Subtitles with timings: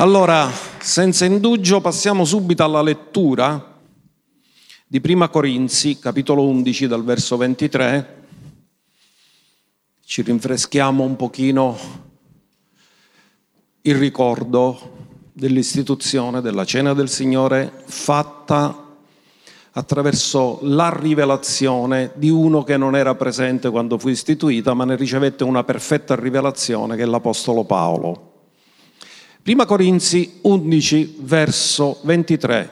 [0.00, 0.48] Allora,
[0.78, 3.80] senza indugio, passiamo subito alla lettura
[4.86, 8.26] di Prima Corinzi, capitolo 11, dal verso 23.
[10.04, 11.76] Ci rinfreschiamo un pochino
[13.80, 18.94] il ricordo dell'istituzione della cena del Signore fatta
[19.72, 25.42] attraverso la rivelazione di uno che non era presente quando fu istituita, ma ne ricevette
[25.42, 28.27] una perfetta rivelazione che è l'Apostolo Paolo.
[29.48, 32.70] Prima Corinzi 11, verso 23.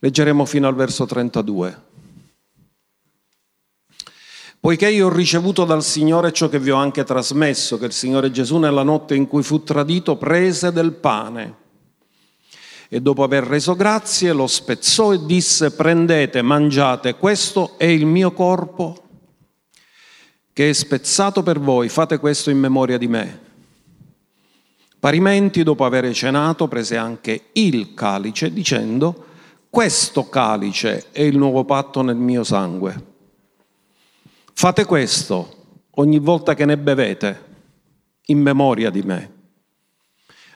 [0.00, 1.80] Leggeremo fino al verso 32.
[4.60, 8.30] Poiché io ho ricevuto dal Signore ciò che vi ho anche trasmesso, che il Signore
[8.30, 11.56] Gesù nella notte in cui fu tradito prese del pane
[12.90, 18.32] e dopo aver reso grazie lo spezzò e disse prendete, mangiate, questo è il mio
[18.32, 19.02] corpo
[20.52, 23.51] che è spezzato per voi, fate questo in memoria di me.
[25.02, 29.24] Parimenti, dopo aver cenato, prese anche il calice, dicendo,
[29.68, 33.04] questo calice è il nuovo patto nel mio sangue.
[34.52, 37.44] Fate questo ogni volta che ne bevete,
[38.26, 39.30] in memoria di me.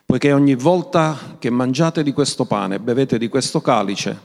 [0.06, 4.16] Poiché ogni volta che mangiate di questo pane e bevete di questo calice,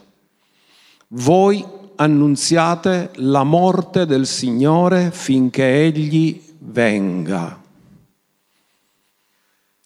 [1.08, 7.61] voi annunziate la morte del Signore finché Egli venga.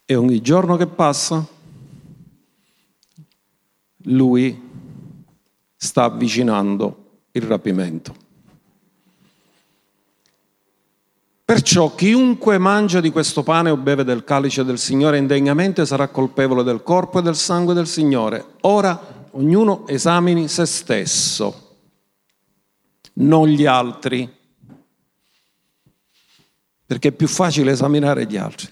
[0.06, 1.44] E ogni giorno che passa,
[4.03, 4.61] lui
[5.75, 8.16] sta avvicinando il rapimento.
[11.45, 16.64] Perciò chiunque mangia di questo pane o beve del calice del Signore indegnamente sarà colpevole
[16.64, 18.53] del corpo e del sangue del Signore.
[18.61, 21.76] Ora ognuno esamini se stesso,
[23.14, 24.28] non gli altri,
[26.86, 28.67] perché è più facile esaminare gli altri.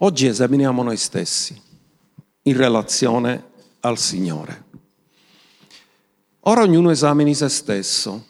[0.00, 1.60] Oggi esaminiamo noi stessi
[2.42, 3.44] in relazione
[3.80, 4.64] al Signore.
[6.42, 8.26] Ora ognuno esamini se stesso.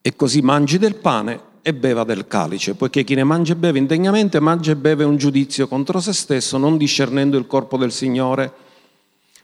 [0.00, 3.78] E così mangi del pane e beva del calice, poiché chi ne mangia e beve
[3.78, 8.52] indegnamente mangia e beve un giudizio contro se stesso, non discernendo il corpo del Signore.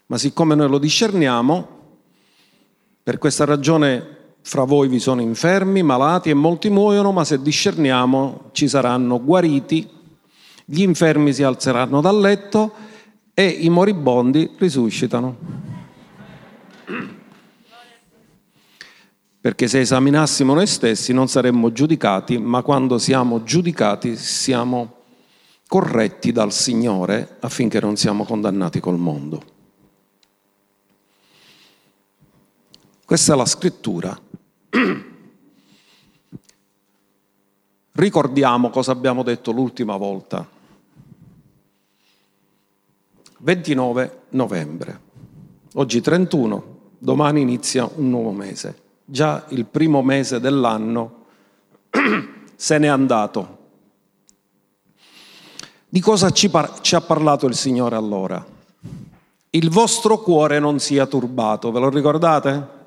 [0.06, 1.78] Ma siccome noi lo discerniamo,
[3.04, 8.50] per questa ragione fra voi vi sono infermi, malati e molti muoiono, ma se discerniamo
[8.52, 9.88] ci saranno guariti,
[10.64, 12.72] gli infermi si alzeranno dal letto
[13.34, 15.36] e i moribondi risuscitano.
[19.40, 24.96] Perché se esaminassimo noi stessi non saremmo giudicati, ma quando siamo giudicati siamo
[25.66, 29.42] corretti dal Signore affinché non siamo condannati col mondo.
[33.04, 34.20] Questa è la scrittura.
[37.92, 40.48] Ricordiamo cosa abbiamo detto l'ultima volta.
[43.38, 45.00] 29 novembre.
[45.74, 48.88] Oggi 31, domani inizia un nuovo mese.
[49.04, 51.24] Già il primo mese dell'anno
[52.54, 53.58] se n'è andato.
[55.88, 58.46] Di cosa ci, par- ci ha parlato il Signore allora?
[59.50, 62.78] Il vostro cuore non sia turbato, ve lo ricordate?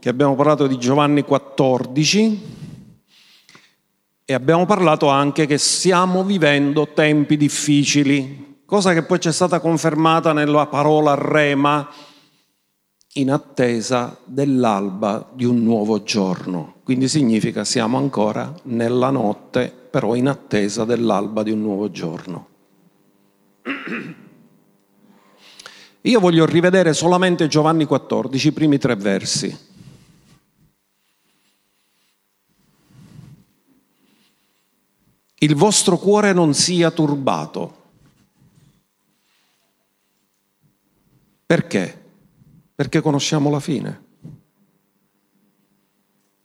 [0.00, 2.40] Che abbiamo parlato di Giovanni 14
[4.24, 9.60] e abbiamo parlato anche che stiamo vivendo tempi difficili, cosa che poi ci è stata
[9.60, 11.86] confermata nella parola rema
[13.14, 16.76] in attesa dell'alba di un nuovo giorno.
[16.82, 22.46] Quindi significa siamo ancora nella notte, però in attesa dell'alba di un nuovo giorno.
[26.02, 29.68] Io voglio rivedere solamente Giovanni 14, i primi tre versi.
[35.42, 37.78] Il vostro cuore non sia turbato.
[41.46, 42.02] Perché?
[42.74, 44.04] Perché conosciamo la fine.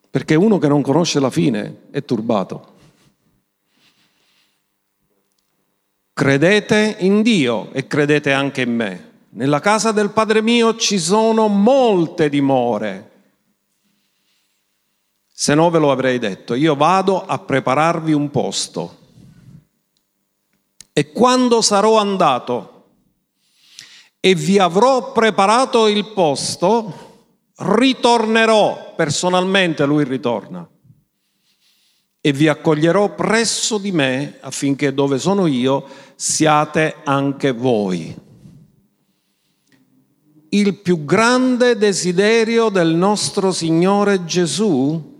[0.09, 2.73] Perché uno che non conosce la fine è turbato.
[6.13, 9.11] Credete in Dio e credete anche in me.
[9.31, 13.14] Nella casa del Padre mio ci sono molte dimore.
[15.37, 18.99] Se no ve lo avrei detto, io vado a prepararvi un posto.
[20.93, 22.85] E quando sarò andato
[24.21, 30.65] e vi avrò preparato il posto, ritornerò, personalmente lui ritorna,
[32.21, 35.85] e vi accoglierò presso di me affinché dove sono io
[36.15, 38.15] siate anche voi.
[40.47, 45.11] Il più grande desiderio del nostro Signore Gesù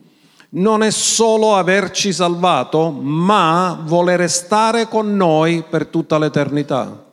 [0.55, 7.03] non è solo averci salvato, ma volere stare con noi per tutta l'eternità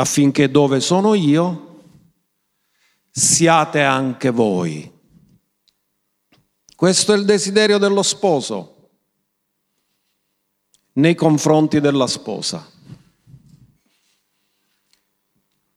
[0.00, 1.68] affinché dove sono io
[3.10, 4.90] siate anche voi.
[6.74, 8.76] Questo è il desiderio dello sposo
[10.94, 12.66] nei confronti della sposa.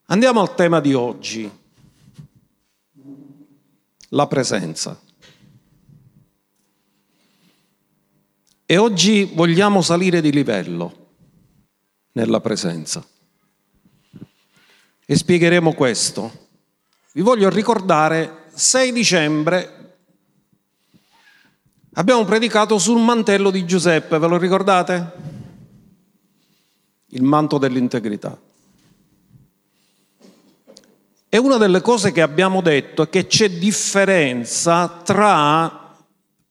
[0.05, 1.51] Andiamo al tema di oggi,
[4.13, 4.99] la presenza.
[8.65, 11.09] E oggi vogliamo salire di livello
[12.13, 13.05] nella presenza.
[15.05, 16.47] E spiegheremo questo.
[17.13, 19.77] Vi voglio ricordare, 6 dicembre
[21.93, 25.11] abbiamo predicato sul mantello di Giuseppe, ve lo ricordate?
[27.07, 28.39] Il manto dell'integrità.
[31.33, 35.97] E una delle cose che abbiamo detto è che c'è differenza tra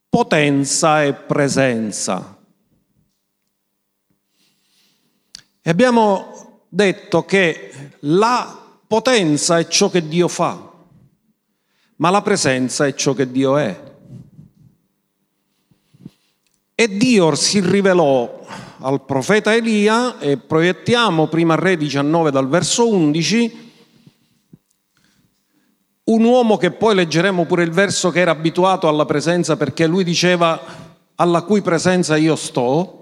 [0.09, 2.37] potenza e presenza.
[5.63, 10.73] E abbiamo detto che la potenza è ciò che Dio fa,
[11.99, 13.81] ma la presenza è ciò che Dio è.
[16.75, 18.45] E Dio si rivelò
[18.79, 23.71] al profeta Elia, e proiettiamo prima Re 19 dal verso 11,
[26.13, 30.05] un uomo che poi leggeremo pure il verso che era abituato alla presenza perché lui
[30.05, 30.61] diceva
[31.15, 32.99] alla cui presenza io sto,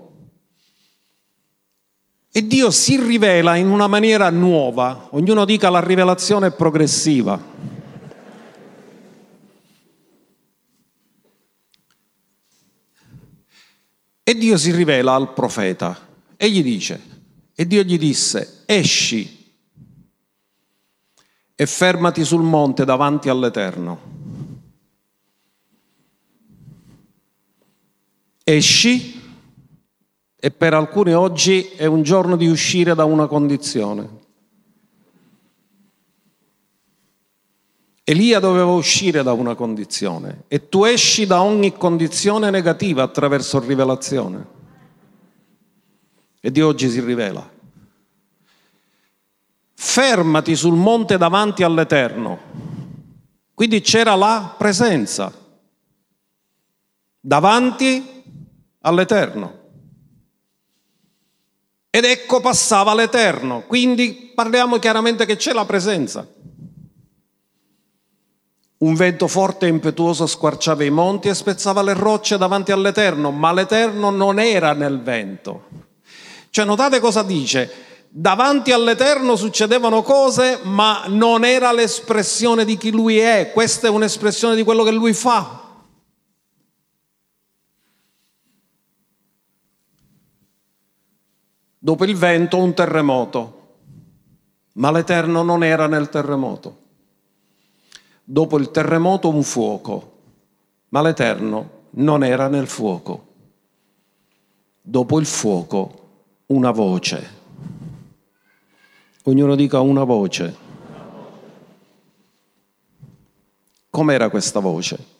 [2.32, 7.38] e Dio si rivela in una maniera nuova, ognuno dica la rivelazione è progressiva.
[14.22, 15.98] E Dio si rivela al profeta
[16.36, 17.00] e gli dice,
[17.52, 19.39] e Dio gli disse, esci
[21.60, 24.00] e fermati sul monte davanti all'Eterno.
[28.42, 29.20] Esci
[30.36, 34.08] e per alcuni oggi è un giorno di uscire da una condizione.
[38.04, 44.46] Elia doveva uscire da una condizione e tu esci da ogni condizione negativa attraverso rivelazione.
[46.40, 47.59] E Dio oggi si rivela.
[49.82, 52.38] Fermati sul monte davanti all'Eterno.
[53.54, 55.32] Quindi c'era la presenza
[57.18, 58.22] davanti
[58.82, 59.58] all'Eterno.
[61.88, 66.28] Ed ecco passava l'Eterno, quindi parliamo chiaramente che c'è la presenza.
[68.76, 73.50] Un vento forte e impetuoso squarciava i monti e spezzava le rocce davanti all'Eterno, ma
[73.50, 75.68] l'Eterno non era nel vento.
[76.50, 77.88] Cioè notate cosa dice?
[78.12, 84.56] Davanti all'Eterno succedevano cose, ma non era l'espressione di chi Lui è, questa è un'espressione
[84.56, 85.58] di quello che Lui fa.
[91.78, 93.76] Dopo il vento un terremoto,
[94.74, 96.78] ma l'Eterno non era nel terremoto.
[98.24, 100.18] Dopo il terremoto un fuoco,
[100.88, 103.26] ma l'Eterno non era nel fuoco.
[104.82, 106.08] Dopo il fuoco
[106.46, 107.38] una voce.
[109.24, 110.56] Ognuno dica una voce.
[113.90, 115.18] Com'era questa voce?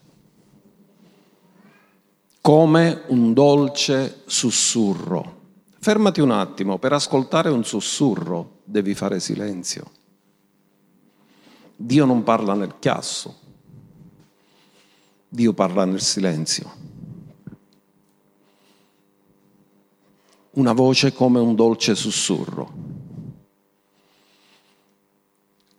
[2.40, 5.38] Come un dolce sussurro
[5.83, 9.90] Fermati un attimo, per ascoltare un sussurro devi fare silenzio.
[11.75, 13.38] Dio non parla nel chiasso,
[15.26, 16.71] Dio parla nel silenzio.
[20.50, 23.00] Una voce come un dolce sussurro.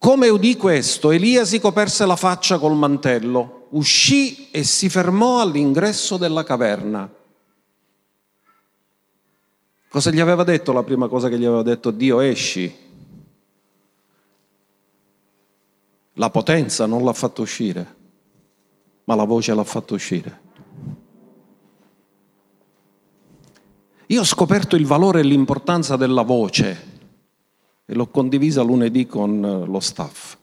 [0.02, 6.18] Come udì questo, Elia si coperse la faccia col mantello, uscì e si fermò all'ingresso
[6.18, 7.08] della caverna.
[9.88, 12.20] Cosa gli aveva detto la prima cosa che gli aveva detto Dio?
[12.20, 12.76] Esci.
[16.14, 17.96] La potenza non l'ha fatto uscire,
[19.04, 20.42] ma la voce l'ha fatto uscire.
[24.08, 26.91] Io ho scoperto il valore e l'importanza della voce
[27.92, 30.38] e l'ho condivisa lunedì con eh, lo staff.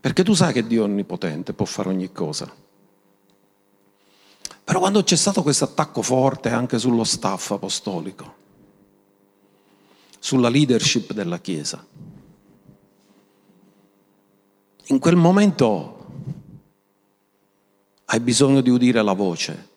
[0.00, 2.50] Perché tu sai che Dio è onnipotente, può fare ogni cosa.
[4.64, 8.34] Però quando c'è stato questo attacco forte anche sullo staff apostolico,
[10.18, 11.86] sulla leadership della Chiesa,
[14.86, 16.06] in quel momento
[18.06, 19.68] hai bisogno di udire la voce,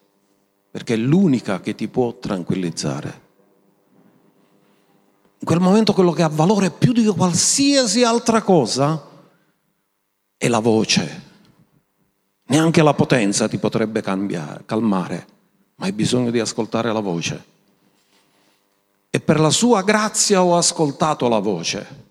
[0.72, 3.26] perché è l'unica che ti può tranquillizzare.
[5.40, 9.02] In quel momento quello che ha valore più di qualsiasi altra cosa
[10.36, 11.26] è la voce.
[12.46, 15.28] Neanche la potenza ti potrebbe cambiare, calmare,
[15.76, 17.44] ma hai bisogno di ascoltare la voce.
[19.10, 22.06] E per la sua grazia ho ascoltato la voce,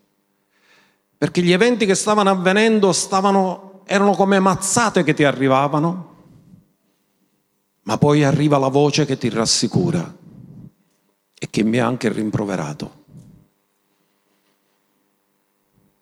[1.16, 6.14] perché gli eventi che stavano avvenendo stavano, erano come mazzate che ti arrivavano,
[7.82, 10.14] ma poi arriva la voce che ti rassicura
[11.38, 13.04] e che mi ha anche rimproverato.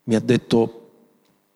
[0.05, 0.91] Mi ha detto,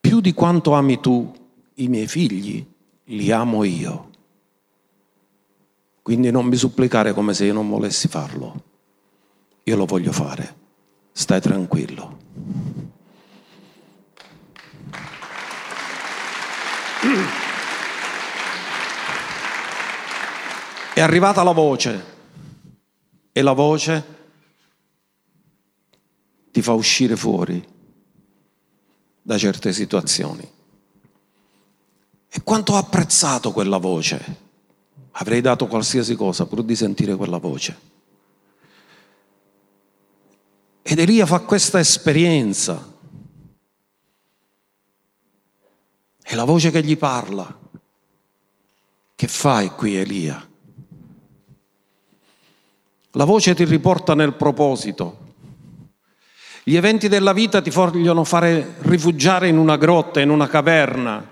[0.00, 1.30] più di quanto ami tu
[1.74, 2.66] i miei figli,
[3.04, 4.10] li amo io.
[6.02, 8.64] Quindi non mi supplicare come se io non volessi farlo.
[9.64, 10.56] Io lo voglio fare.
[11.12, 12.16] Stai tranquillo.
[20.94, 22.04] È arrivata la voce
[23.30, 24.16] e la voce
[26.50, 27.76] ti fa uscire fuori
[29.28, 30.50] da certe situazioni.
[32.30, 34.46] E quanto ho apprezzato quella voce.
[35.10, 37.78] Avrei dato qualsiasi cosa pur di sentire quella voce.
[40.80, 42.90] Ed Elia fa questa esperienza.
[46.22, 47.58] È la voce che gli parla.
[49.14, 50.48] Che fai qui Elia?
[53.10, 55.27] La voce ti riporta nel proposito.
[56.68, 61.26] Gli eventi della vita ti vogliono fare rifugiare in una grotta, in una caverna,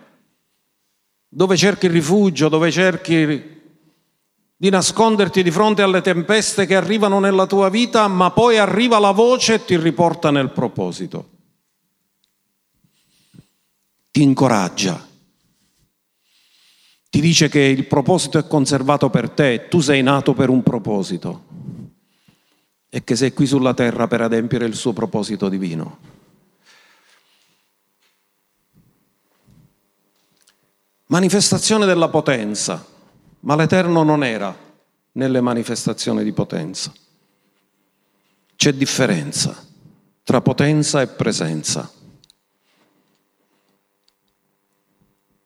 [1.29, 3.61] dove cerchi rifugio, dove cerchi
[4.57, 9.11] di nasconderti di fronte alle tempeste che arrivano nella tua vita, ma poi arriva la
[9.11, 11.29] voce e ti riporta nel proposito.
[14.11, 15.07] Ti incoraggia.
[17.11, 21.46] Ti dice che il proposito è conservato per te, tu sei nato per un proposito
[22.97, 25.99] e che sei qui sulla terra per adempiere il suo proposito divino.
[31.09, 32.83] Manifestazione della potenza,
[33.41, 34.57] ma l'Eterno non era
[35.13, 36.91] nelle manifestazioni di potenza.
[38.57, 39.63] C'è differenza
[40.23, 41.93] tra potenza e presenza.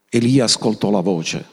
[0.09, 1.49] Elia ascoltò la voce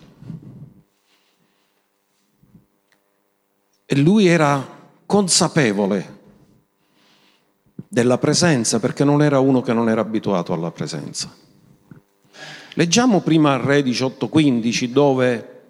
[3.84, 4.77] e lui era
[5.08, 6.16] consapevole
[7.88, 11.34] della presenza perché non era uno che non era abituato alla presenza.
[12.74, 15.62] Leggiamo prima Re 18:15 dove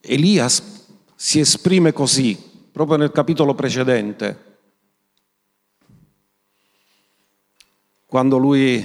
[0.00, 0.48] Elia
[1.14, 2.36] si esprime così,
[2.72, 4.50] proprio nel capitolo precedente,
[8.06, 8.84] quando lui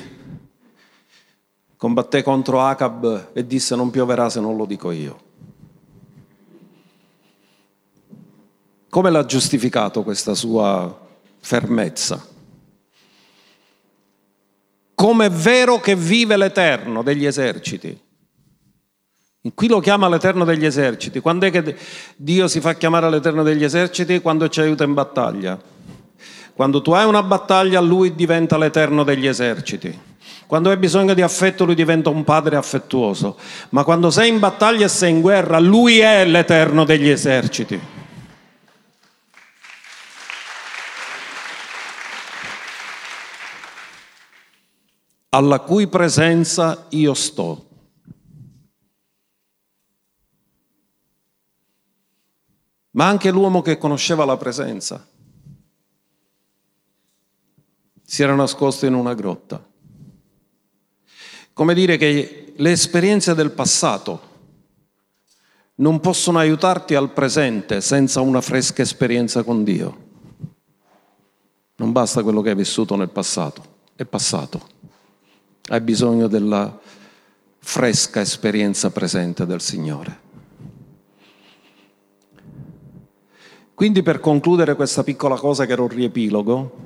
[1.76, 5.27] combatté contro Acab e disse non pioverà se non lo dico io.
[8.90, 10.98] Come l'ha giustificato questa sua
[11.40, 12.36] fermezza?
[14.98, 17.96] come è vero che vive l'Eterno degli eserciti.
[19.54, 21.20] Qui lo chiama l'Eterno degli eserciti.
[21.20, 21.78] Quando è che
[22.16, 24.22] Dio si fa chiamare l'Eterno degli eserciti?
[24.22, 25.56] Quando ci aiuta in battaglia.
[26.52, 29.96] Quando tu hai una battaglia, lui diventa l'Eterno degli eserciti.
[30.48, 33.38] Quando hai bisogno di affetto, lui diventa un padre affettuoso.
[33.70, 37.80] Ma quando sei in battaglia e sei in guerra, lui è l'Eterno degli eserciti.
[45.38, 47.66] Alla cui presenza io sto.
[52.92, 55.08] Ma anche l'uomo che conosceva la presenza
[58.04, 59.64] si era nascosto in una grotta.
[61.54, 64.22] Come dire che le esperienze del passato
[65.76, 70.06] non possono aiutarti al presente senza una fresca esperienza con Dio.
[71.76, 73.62] Non basta quello che hai vissuto nel passato,
[73.96, 74.87] è passato.
[75.70, 76.80] Hai bisogno della
[77.60, 80.20] fresca esperienza presente del Signore.
[83.74, 86.78] Quindi per concludere questa piccola cosa che era un riepilogo,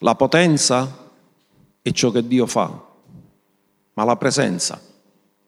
[0.00, 1.10] la potenza
[1.80, 2.86] è ciò che Dio fa,
[3.94, 4.78] ma la presenza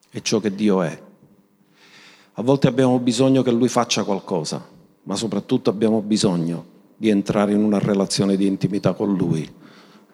[0.09, 1.03] è ciò che Dio è.
[2.33, 4.67] A volte abbiamo bisogno che Lui faccia qualcosa,
[5.03, 6.72] ma soprattutto abbiamo bisogno
[7.03, 9.53] di entrare in una relazione di intimità con Lui,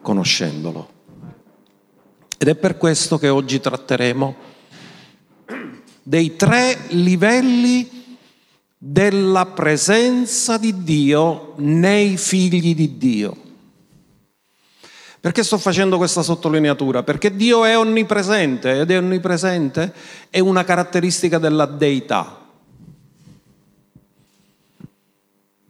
[0.01, 0.89] conoscendolo.
[2.39, 4.35] Ed è per questo che oggi tratteremo
[6.03, 8.17] dei tre livelli
[8.79, 13.37] della presenza di Dio nei figli di Dio.
[15.21, 17.03] Perché sto facendo questa sottolineatura?
[17.03, 19.93] Perché Dio è onnipresente ed è onnipresente
[20.31, 22.38] è una caratteristica della deità.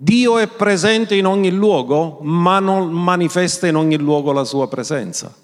[0.00, 5.34] Dio è presente in ogni luogo, ma non manifesta in ogni luogo la sua presenza.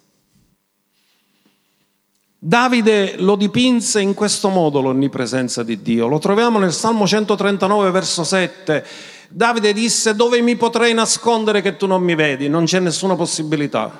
[2.38, 6.06] Davide lo dipinse in questo modo l'onnipresenza di Dio.
[6.06, 8.86] Lo troviamo nel Salmo 139, verso 7.
[9.28, 12.48] Davide disse, dove mi potrei nascondere che tu non mi vedi?
[12.48, 13.90] Non c'è nessuna possibilità.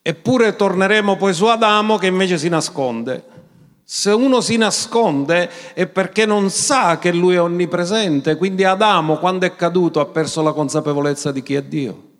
[0.00, 3.24] Eppure torneremo poi su Adamo che invece si nasconde.
[3.94, 9.44] Se uno si nasconde è perché non sa che lui è onnipresente, quindi Adamo quando
[9.44, 12.10] è caduto ha perso la consapevolezza di chi è Dio.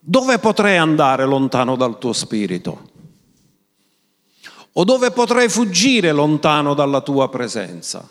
[0.00, 2.90] Dove potrei andare lontano dal tuo spirito?
[4.72, 8.08] O dove potrei fuggire lontano dalla tua presenza?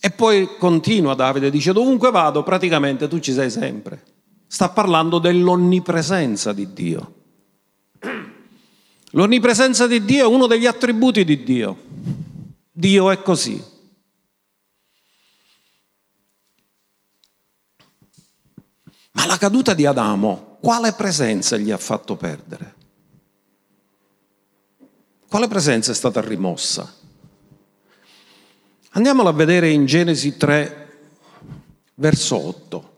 [0.00, 4.14] E poi continua Davide, dice dovunque vado praticamente tu ci sei sempre.
[4.46, 7.14] Sta parlando dell'onnipresenza di Dio.
[9.10, 11.82] L'onnipresenza di Dio è uno degli attributi di Dio.
[12.70, 13.62] Dio è così.
[19.12, 22.74] Ma la caduta di Adamo, quale presenza gli ha fatto perdere?
[25.28, 26.94] Quale presenza è stata rimossa?
[28.90, 31.08] Andiamola a vedere in Genesi 3,
[31.94, 32.95] verso 8.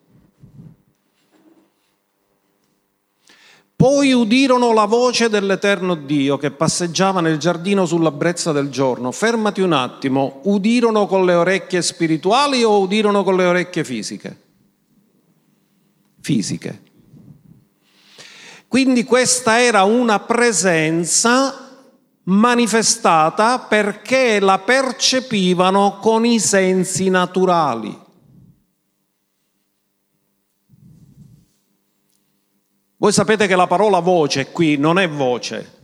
[3.79, 9.13] Poi udirono la voce dell'Eterno Dio che passeggiava nel giardino sulla brezza del giorno.
[9.13, 14.47] Fermati un attimo, udirono con le orecchie spirituali o udirono con le orecchie fisiche?
[16.29, 16.83] fisiche.
[18.69, 21.71] Quindi questa era una presenza
[22.25, 28.07] manifestata perché la percepivano con i sensi naturali.
[33.01, 35.79] Voi sapete che la parola voce qui non è voce,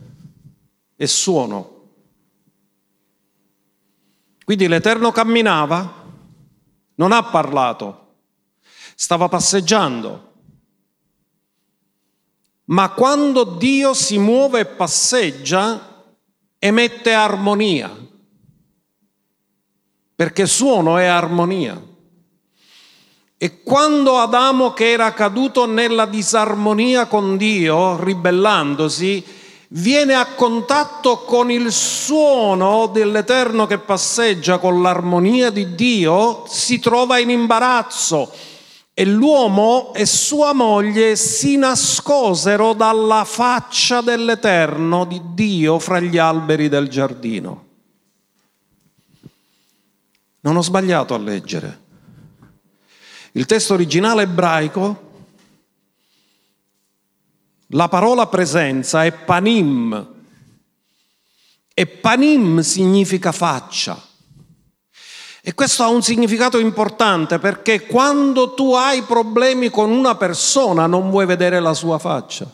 [0.97, 1.73] è suono.
[4.43, 6.03] Quindi l'Eterno camminava,
[6.95, 8.15] non ha parlato,
[8.95, 10.33] stava passeggiando,
[12.65, 16.03] ma quando Dio si muove e passeggia,
[16.59, 17.95] emette armonia,
[20.15, 21.93] perché suono è armonia.
[23.37, 29.23] E quando Adamo, che era caduto nella disarmonia con Dio, ribellandosi,
[29.69, 37.17] viene a contatto con il suono dell'Eterno che passeggia con l'armonia di Dio, si trova
[37.17, 38.31] in imbarazzo
[38.93, 46.69] e l'uomo e sua moglie si nascosero dalla faccia dell'Eterno di Dio fra gli alberi
[46.69, 47.63] del giardino.
[50.39, 51.84] Non ho sbagliato a leggere.
[53.35, 55.11] Il testo originale ebraico,
[57.67, 60.13] la parola presenza è panim
[61.73, 64.01] e panim significa faccia.
[65.41, 71.09] E questo ha un significato importante perché quando tu hai problemi con una persona non
[71.09, 72.49] vuoi vedere la sua faccia.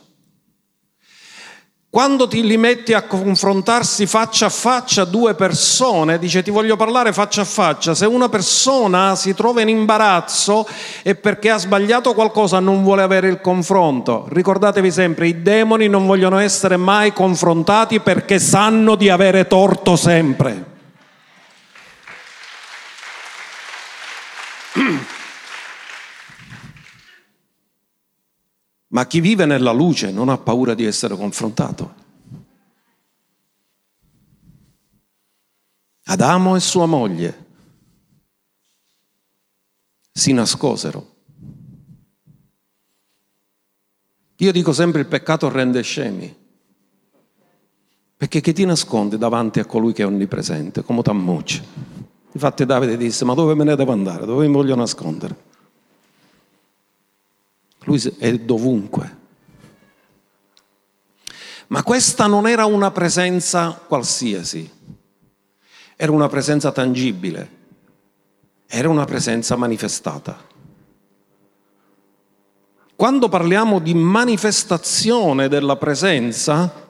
[1.92, 7.12] Quando ti li metti a confrontarsi faccia a faccia due persone, dice ti voglio parlare
[7.12, 10.66] faccia a faccia, se una persona si trova in imbarazzo
[11.04, 14.26] è perché ha sbagliato qualcosa, non vuole avere il confronto.
[14.30, 20.66] Ricordatevi sempre, i demoni non vogliono essere mai confrontati perché sanno di avere torto sempre.
[28.92, 32.00] Ma chi vive nella luce non ha paura di essere confrontato.
[36.06, 37.46] Adamo e sua moglie
[40.12, 41.10] si nascosero.
[44.36, 46.36] Io dico sempre il peccato rende scemi.
[48.18, 51.64] Perché chi ti nasconde davanti a colui che è onnipresente, come t'ammuccia?
[52.34, 54.26] Infatti Davide disse, ma dove me ne devo andare?
[54.26, 55.50] Dove mi voglio nascondere?
[57.84, 59.20] Lui è dovunque.
[61.68, 64.70] Ma questa non era una presenza qualsiasi,
[65.96, 67.50] era una presenza tangibile,
[68.68, 70.50] era una presenza manifestata.
[72.94, 76.90] Quando parliamo di manifestazione della presenza,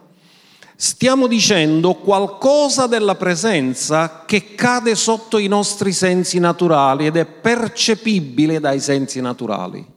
[0.76, 8.60] stiamo dicendo qualcosa della presenza che cade sotto i nostri sensi naturali ed è percepibile
[8.60, 9.91] dai sensi naturali.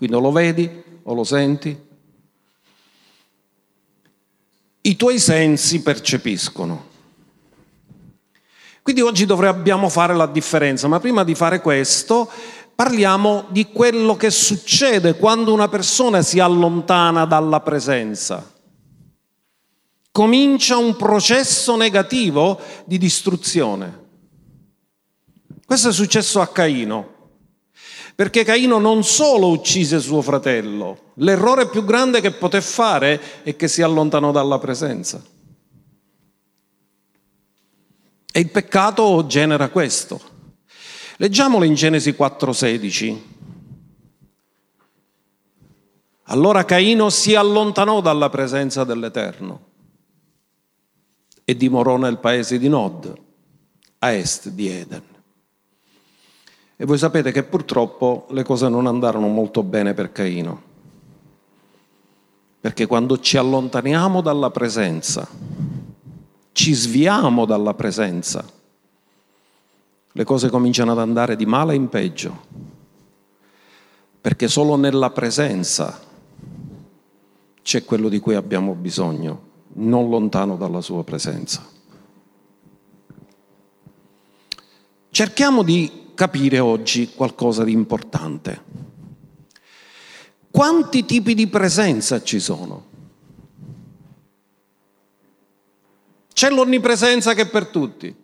[0.00, 1.78] Quindi o lo vedi o lo senti.
[4.80, 6.88] I tuoi sensi percepiscono.
[8.80, 12.30] Quindi oggi dobbiamo fare la differenza, ma prima di fare questo
[12.74, 18.50] parliamo di quello che succede quando una persona si allontana dalla presenza.
[20.12, 23.98] comincia un processo negativo di distruzione.
[25.66, 27.19] Questo è successo a Caino,
[28.20, 33.66] perché Caino non solo uccise suo fratello, l'errore più grande che poté fare è che
[33.66, 35.24] si allontanò dalla presenza.
[38.30, 40.20] E il peccato genera questo.
[41.16, 43.22] Leggiamolo in Genesi 4:16.
[46.24, 49.68] Allora Caino si allontanò dalla presenza dell'Eterno
[51.42, 53.18] e dimorò nel paese di Nod,
[54.00, 55.09] a est di Eden.
[56.80, 60.62] E voi sapete che purtroppo le cose non andarono molto bene per Caino,
[62.58, 65.28] perché quando ci allontaniamo dalla presenza,
[66.52, 68.42] ci sviamo dalla presenza,
[70.10, 72.44] le cose cominciano ad andare di male in peggio,
[74.18, 76.00] perché solo nella presenza
[77.60, 79.42] c'è quello di cui abbiamo bisogno,
[79.74, 81.62] non lontano dalla sua presenza.
[85.10, 88.62] Cerchiamo di capire oggi qualcosa di importante.
[90.50, 92.88] Quanti tipi di presenza ci sono?
[96.30, 98.14] C'è l'onnipresenza che è per tutti.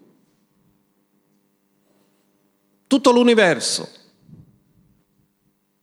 [2.87, 3.89] Tutto l'universo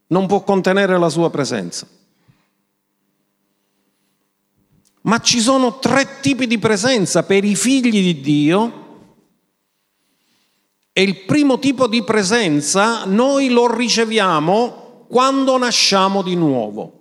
[0.06, 1.84] non può contenere la sua presenza.
[5.00, 8.82] Ma ci sono tre tipi di presenza per i figli di Dio
[10.96, 17.00] e il primo tipo di presenza noi lo riceviamo quando nasciamo di nuovo.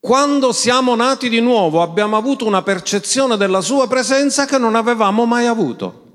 [0.00, 5.26] Quando siamo nati di nuovo abbiamo avuto una percezione della sua presenza che non avevamo
[5.26, 6.06] mai avuto.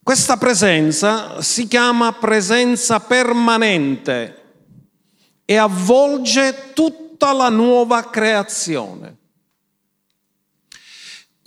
[0.00, 4.36] Questa presenza si chiama presenza permanente
[5.44, 9.18] e avvolge tutta la nuova creazione.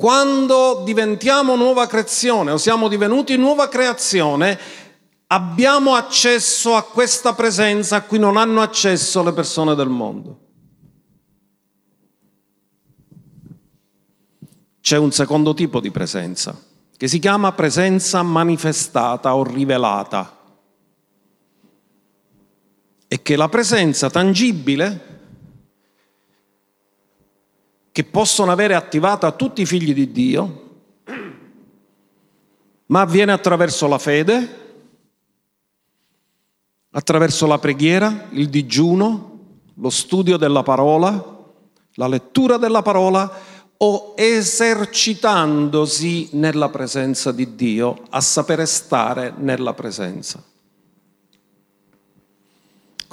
[0.03, 4.59] Quando diventiamo nuova creazione o siamo divenuti nuova creazione,
[5.27, 10.39] abbiamo accesso a questa presenza a cui non hanno accesso le persone del mondo.
[14.81, 16.53] C'è un secondo tipo di presenza
[16.97, 20.37] che si chiama presenza manifestata o rivelata
[23.07, 25.22] e che la presenza tangibile
[27.93, 30.62] che possono avere attivata tutti i figli di Dio,
[32.88, 34.62] ma avviene attraverso la fede,
[36.89, 39.29] attraverso la preghiera, il digiuno,
[39.75, 41.38] lo studio della parola,
[41.93, 43.32] la lettura della parola
[43.77, 50.43] o esercitandosi nella presenza di Dio, a sapere stare nella presenza.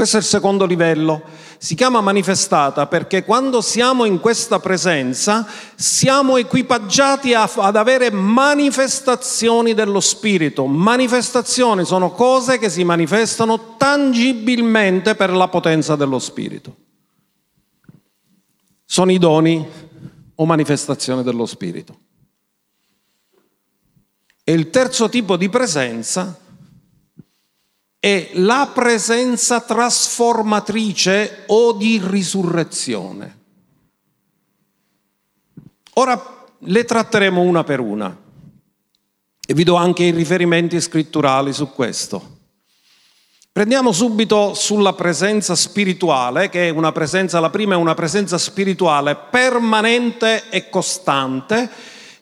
[0.01, 1.21] Questo è il secondo livello.
[1.59, 9.75] Si chiama manifestata perché quando siamo in questa presenza siamo equipaggiati a, ad avere manifestazioni
[9.75, 10.65] dello Spirito.
[10.65, 16.77] Manifestazioni sono cose che si manifestano tangibilmente per la potenza dello Spirito.
[18.87, 19.69] Sono i doni
[20.35, 21.99] o manifestazioni dello Spirito.
[24.43, 26.49] E il terzo tipo di presenza
[28.01, 33.39] è la presenza trasformatrice o di risurrezione.
[35.95, 38.17] Ora le tratteremo una per una
[39.47, 42.39] e vi do anche i riferimenti scritturali su questo.
[43.53, 49.15] Prendiamo subito sulla presenza spirituale, che è una presenza, la prima è una presenza spirituale
[49.15, 51.69] permanente e costante,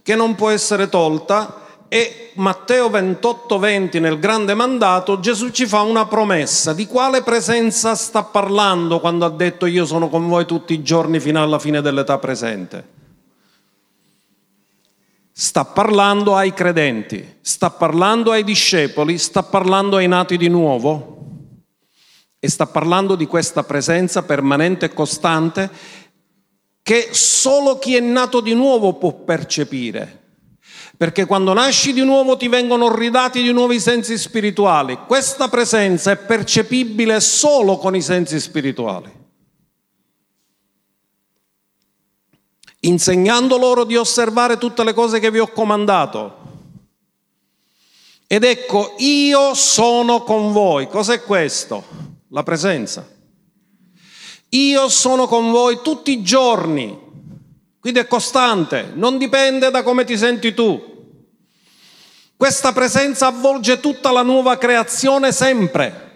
[0.02, 5.80] che non può essere tolta e Matteo 28, 20 nel grande mandato Gesù ci fa
[5.80, 6.74] una promessa.
[6.74, 11.18] Di quale presenza sta parlando quando ha detto io sono con voi tutti i giorni
[11.18, 12.96] fino alla fine dell'età presente?
[15.32, 21.16] Sta parlando ai credenti, sta parlando ai discepoli, sta parlando ai nati di nuovo
[22.38, 25.70] e sta parlando di questa presenza permanente e costante
[26.82, 30.17] che solo chi è nato di nuovo può percepire
[30.98, 34.98] perché quando nasci di nuovo ti vengono ridati di nuovo i sensi spirituali.
[35.06, 39.08] Questa presenza è percepibile solo con i sensi spirituali.
[42.80, 46.36] Insegnando loro di osservare tutte le cose che vi ho comandato.
[48.26, 50.88] Ed ecco, io sono con voi.
[50.88, 51.84] Cos'è questo?
[52.30, 53.08] La presenza.
[54.48, 57.06] Io sono con voi tutti i giorni
[57.88, 60.96] quindi è costante, non dipende da come ti senti tu.
[62.36, 66.06] Questa presenza avvolge tutta la nuova creazione sempre.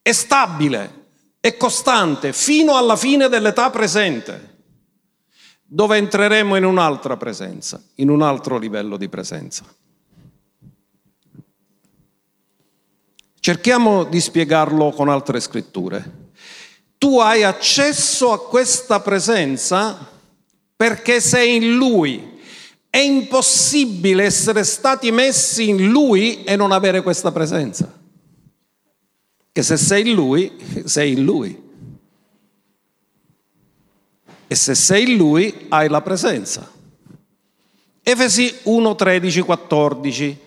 [0.00, 0.98] È stabile,
[1.40, 4.58] e costante fino alla fine dell'età presente,
[5.64, 9.64] dove entreremo in un'altra presenza, in un altro livello di presenza.
[13.40, 16.28] Cerchiamo di spiegarlo con altre scritture.
[17.00, 20.06] Tu hai accesso a questa presenza
[20.76, 22.38] perché sei in Lui.
[22.90, 27.90] È impossibile essere stati messi in Lui e non avere questa presenza.
[29.50, 30.52] Che se sei in Lui,
[30.84, 31.62] sei in Lui.
[34.46, 36.70] E se sei in Lui, hai la presenza.
[38.02, 40.38] Efesi 1, 13, 14.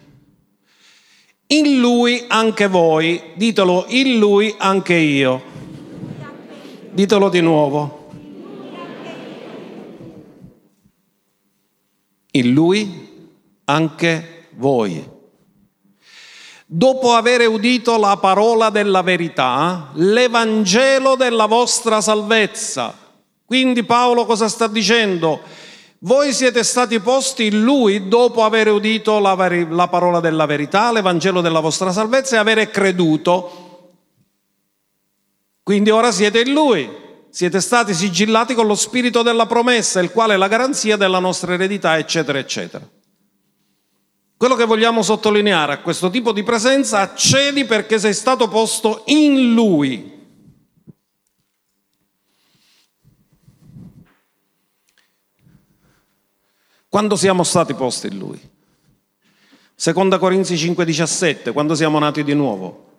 [1.48, 5.50] In Lui anche voi, ditelo, in Lui anche io.
[6.94, 8.08] Ditelo di nuovo.
[12.32, 13.32] In Lui
[13.66, 15.04] anche voi.
[16.68, 22.94] Dopo aver udito la parola della verità, l'Evangelo della vostra salvezza.
[23.44, 25.40] Quindi Paolo cosa sta dicendo?
[26.00, 29.36] Voi siete stati posti in Lui dopo aver udito la,
[29.70, 33.63] la parola della verità, l'Evangelo della vostra salvezza e avere creduto.
[35.64, 36.90] Quindi ora siete in Lui,
[37.30, 41.54] siete stati sigillati con lo spirito della promessa, il quale è la garanzia della nostra
[41.54, 42.88] eredità, eccetera, eccetera.
[44.36, 49.54] Quello che vogliamo sottolineare a questo tipo di presenza, accedi perché sei stato posto in
[49.54, 50.12] Lui.
[56.90, 58.52] Quando siamo stati posti in Lui?
[59.74, 62.93] Seconda Corinzi 5:17, quando siamo nati di nuovo.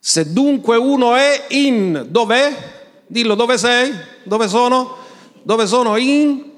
[0.00, 2.78] Se dunque uno è in, dov'è?
[3.06, 3.92] Dillo, dove sei?
[4.24, 4.96] Dove sono?
[5.42, 6.50] Dove sono in?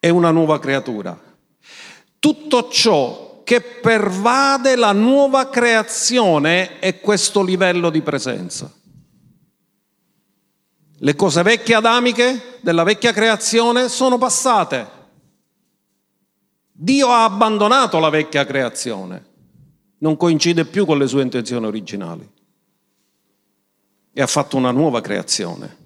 [0.00, 1.16] è una nuova creatura.
[2.18, 8.72] Tutto ciò che pervade la nuova creazione è questo livello di presenza.
[11.02, 14.98] Le cose vecchie adamiche della vecchia creazione sono passate.
[16.72, 19.26] Dio ha abbandonato la vecchia creazione,
[20.00, 22.28] non coincide più con le sue intenzioni originali
[24.12, 25.78] e ha fatto una nuova creazione.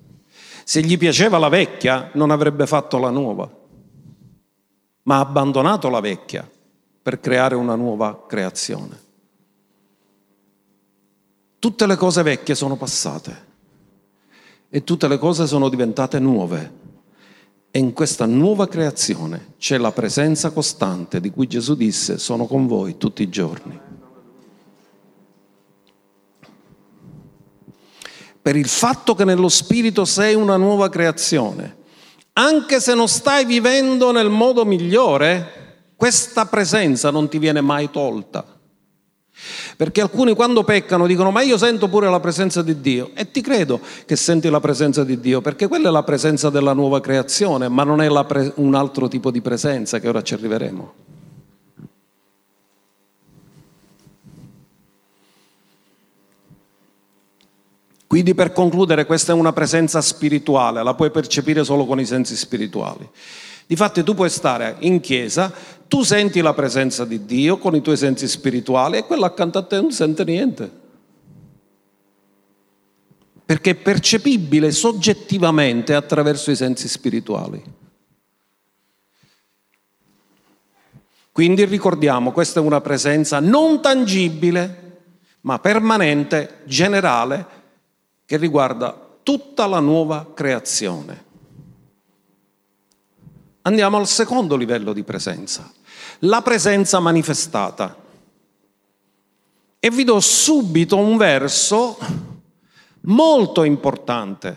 [0.64, 3.62] Se gli piaceva la vecchia, non avrebbe fatto la nuova
[5.04, 6.48] ma ha abbandonato la vecchia
[7.02, 9.02] per creare una nuova creazione.
[11.58, 13.52] Tutte le cose vecchie sono passate
[14.68, 16.82] e tutte le cose sono diventate nuove.
[17.70, 22.66] E in questa nuova creazione c'è la presenza costante di cui Gesù disse sono con
[22.66, 23.78] voi tutti i giorni.
[28.44, 31.76] Per il fatto che nello Spirito sei una nuova creazione,
[32.34, 38.44] anche se non stai vivendo nel modo migliore, questa presenza non ti viene mai tolta.
[39.78, 43.40] Perché alcuni quando peccano dicono ma io sento pure la presenza di Dio e ti
[43.40, 47.68] credo che senti la presenza di Dio perché quella è la presenza della nuova creazione,
[47.68, 50.92] ma non è pre- un altro tipo di presenza che ora ci arriveremo.
[58.14, 62.36] Quindi per concludere questa è una presenza spirituale, la puoi percepire solo con i sensi
[62.36, 63.10] spirituali.
[63.66, 65.52] Difatti tu puoi stare in chiesa,
[65.88, 69.64] tu senti la presenza di Dio con i tuoi sensi spirituali e quello accanto a
[69.64, 70.70] te non sente niente.
[73.44, 77.60] Perché è percepibile soggettivamente attraverso i sensi spirituali.
[81.32, 85.00] Quindi ricordiamo, questa è una presenza non tangibile,
[85.40, 87.62] ma permanente, generale,
[88.26, 91.24] che riguarda tutta la nuova creazione.
[93.62, 95.70] Andiamo al secondo livello di presenza,
[96.20, 98.02] la presenza manifestata.
[99.78, 101.98] E vi do subito un verso
[103.02, 104.56] molto importante.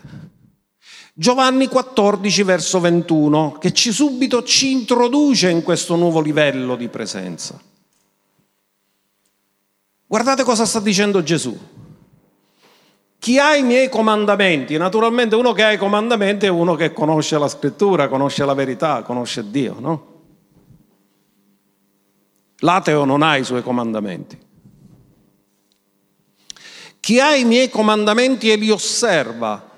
[1.12, 7.60] Giovanni 14, verso 21, che ci subito ci introduce in questo nuovo livello di presenza.
[10.06, 11.58] Guardate cosa sta dicendo Gesù.
[13.18, 17.36] Chi ha i miei comandamenti, naturalmente uno che ha i comandamenti è uno che conosce
[17.36, 20.16] la scrittura, conosce la verità, conosce Dio, no?
[22.60, 24.38] L'ateo non ha i suoi comandamenti.
[27.00, 29.68] Chi ha i miei comandamenti e li osserva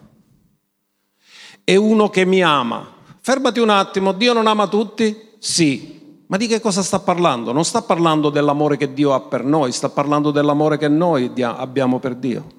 [1.64, 2.92] è uno che mi ama.
[3.20, 5.28] Fermati un attimo, Dio non ama tutti?
[5.38, 5.98] Sì.
[6.26, 7.52] Ma di che cosa sta parlando?
[7.52, 11.98] Non sta parlando dell'amore che Dio ha per noi, sta parlando dell'amore che noi abbiamo
[11.98, 12.58] per Dio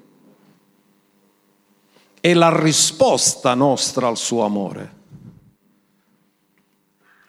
[2.22, 5.00] è la risposta nostra al suo amore.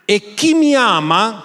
[0.06, 1.43] E chi mi ama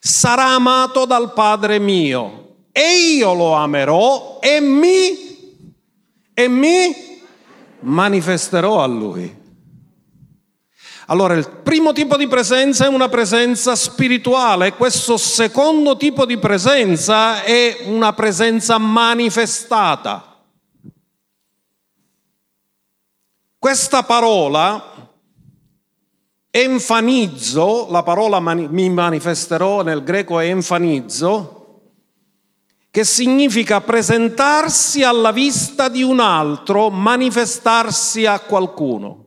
[0.00, 5.74] sarà amato dal Padre mio e io lo amerò e mi,
[6.32, 7.20] e mi
[7.80, 9.44] manifesterò a lui.
[11.08, 17.42] Allora, il primo tipo di presenza è una presenza spirituale, questo secondo tipo di presenza
[17.42, 20.35] è una presenza manifestata.
[23.58, 25.10] Questa parola,
[26.50, 31.54] enfanizzo, la parola mani, mi manifesterò nel greco è enfanizzo,
[32.90, 39.24] che significa presentarsi alla vista di un altro, manifestarsi a qualcuno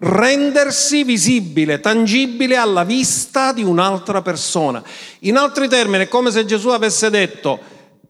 [0.00, 4.82] rendersi visibile, tangibile alla vista di un'altra persona.
[5.20, 7.58] In altri termini, è come se Gesù avesse detto,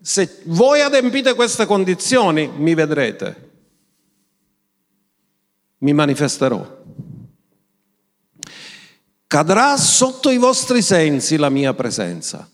[0.00, 3.47] se voi adempite queste condizioni, mi vedrete,
[5.78, 6.76] mi manifesterò.
[9.26, 12.48] Cadrà sotto i vostri sensi la mia presenza.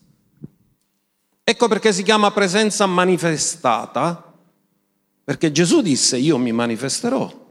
[1.45, 4.33] Ecco perché si chiama presenza manifestata,
[5.23, 7.43] perché Gesù disse io mi manifesterò.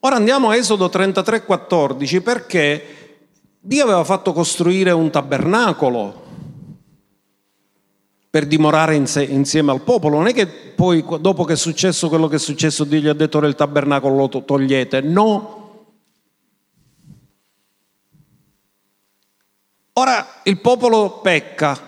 [0.00, 2.84] Ora andiamo a Esodo 33, 14 perché
[3.58, 6.23] Dio aveva fatto costruire un tabernacolo
[8.34, 10.16] per dimorare insieme al popolo.
[10.16, 13.12] Non è che poi dopo che è successo quello che è successo Dio gli ha
[13.12, 15.00] detto il tabernacolo lo togliete.
[15.02, 15.92] No.
[19.92, 21.78] Ora il popolo pecca.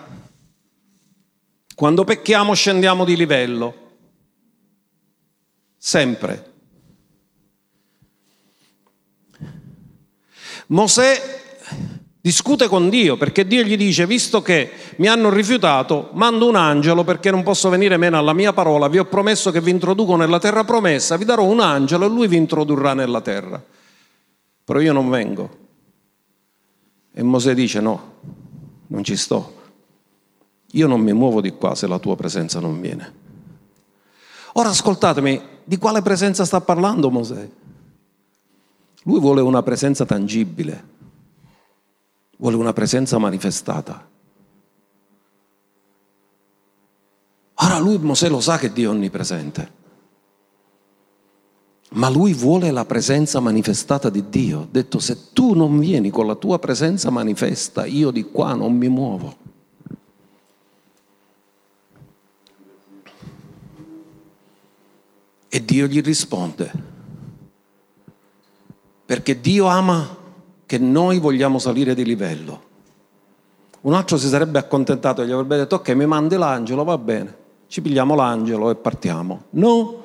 [1.75, 3.97] Quando pecchiamo scendiamo di livello.
[5.77, 6.53] Sempre.
[10.67, 11.46] Mosè
[12.27, 17.05] discute con Dio perché Dio gli dice, visto che mi hanno rifiutato, mando un angelo
[17.05, 20.37] perché non posso venire meno alla mia parola, vi ho promesso che vi introduco nella
[20.37, 23.63] terra promessa, vi darò un angelo e lui vi introdurrà nella terra.
[24.61, 25.49] Però io non vengo.
[27.13, 28.15] E Mosè dice no,
[28.87, 29.55] non ci sto.
[30.71, 33.13] Io non mi muovo di qua se la tua presenza non viene.
[34.53, 37.47] Ora ascoltatemi, di quale presenza sta parlando Mosè?
[39.03, 40.95] Lui vuole una presenza tangibile,
[42.37, 44.09] vuole una presenza manifestata.
[47.59, 49.71] Ora lui, Mosè, lo sa che Dio è onnipresente,
[51.91, 54.61] ma lui vuole la presenza manifestata di Dio.
[54.61, 58.75] Ha detto, se tu non vieni con la tua presenza manifesta, io di qua non
[58.75, 59.45] mi muovo.
[65.49, 66.71] E Dio gli risponde,
[69.05, 70.16] perché Dio ama
[70.67, 72.61] che noi vogliamo salire di livello.
[73.81, 77.35] Un altro si sarebbe accontentato e gli avrebbe detto ok mi mandi l'angelo, va bene,
[77.67, 79.45] ci pigliamo l'angelo e partiamo.
[79.51, 80.03] No,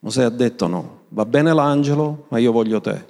[0.00, 3.04] Mosè ha detto no, va bene l'angelo, ma io voglio te.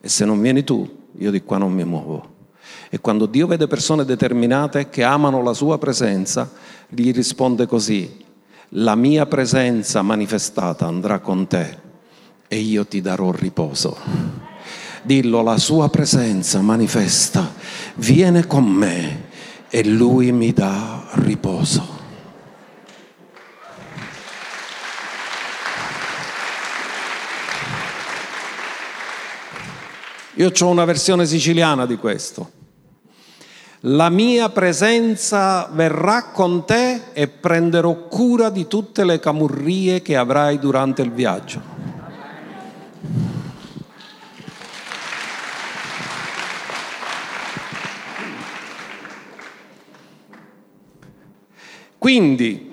[0.00, 2.32] E se non vieni tu, io di qua non mi muovo.
[2.88, 6.52] E quando Dio vede persone determinate che amano la sua presenza,
[6.88, 8.24] gli risponde così,
[8.76, 11.78] la mia presenza manifestata andrà con te
[12.46, 14.53] e io ti darò riposo.
[15.04, 17.52] Dillo, la sua presenza manifesta,
[17.96, 19.28] viene con me
[19.68, 21.86] e lui mi dà riposo.
[30.36, 32.50] Io ho una versione siciliana di questo.
[33.80, 40.58] La mia presenza verrà con te e prenderò cura di tutte le camurrie che avrai
[40.58, 41.73] durante il viaggio.
[52.04, 52.70] Quindi,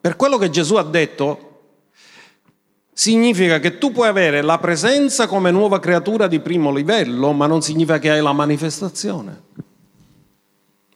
[0.00, 1.64] per quello che Gesù ha detto,
[2.94, 7.60] significa che tu puoi avere la presenza come nuova creatura di primo livello, ma non
[7.60, 9.42] significa che hai la manifestazione.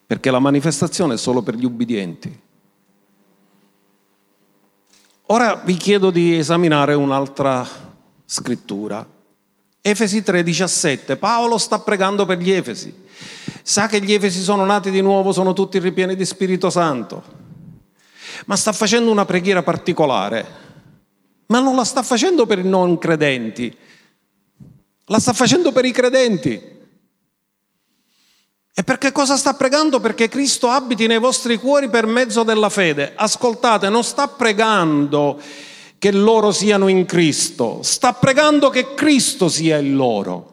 [0.06, 2.40] Perché la manifestazione è solo per gli ubbidienti.
[5.26, 7.68] Ora vi chiedo di esaminare un'altra
[8.24, 9.06] scrittura.
[9.84, 12.94] Efesi 3:17, Paolo sta pregando per gli Efesi.
[13.64, 17.22] Sa che gli Efesi sono nati di nuovo, sono tutti ripieni di Spirito Santo,
[18.46, 20.46] ma sta facendo una preghiera particolare,
[21.46, 23.76] ma non la sta facendo per i non credenti,
[25.06, 26.70] la sta facendo per i credenti.
[28.74, 29.98] E perché cosa sta pregando?
[29.98, 33.12] Perché Cristo abiti nei vostri cuori per mezzo della fede.
[33.14, 35.38] Ascoltate, non sta pregando
[36.02, 40.51] che loro siano in Cristo, sta pregando che Cristo sia il loro.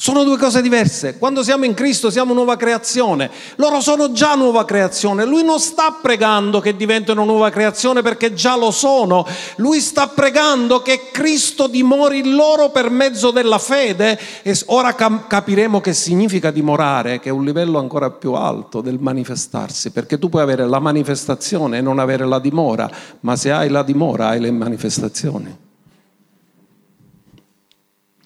[0.00, 1.18] Sono due cose diverse.
[1.18, 3.28] Quando siamo in Cristo siamo nuova creazione.
[3.56, 5.24] Loro sono già nuova creazione.
[5.24, 9.26] Lui non sta pregando che diventino nuova creazione perché già lo sono.
[9.56, 14.16] Lui sta pregando che Cristo dimori in loro per mezzo della fede.
[14.44, 19.90] E ora capiremo che significa dimorare, che è un livello ancora più alto del manifestarsi.
[19.90, 22.88] Perché tu puoi avere la manifestazione e non avere la dimora,
[23.22, 25.58] ma se hai la dimora hai le manifestazioni.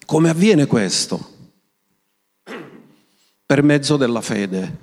[0.05, 1.31] Come avviene questo?
[3.53, 4.77] Per mezzo della fede.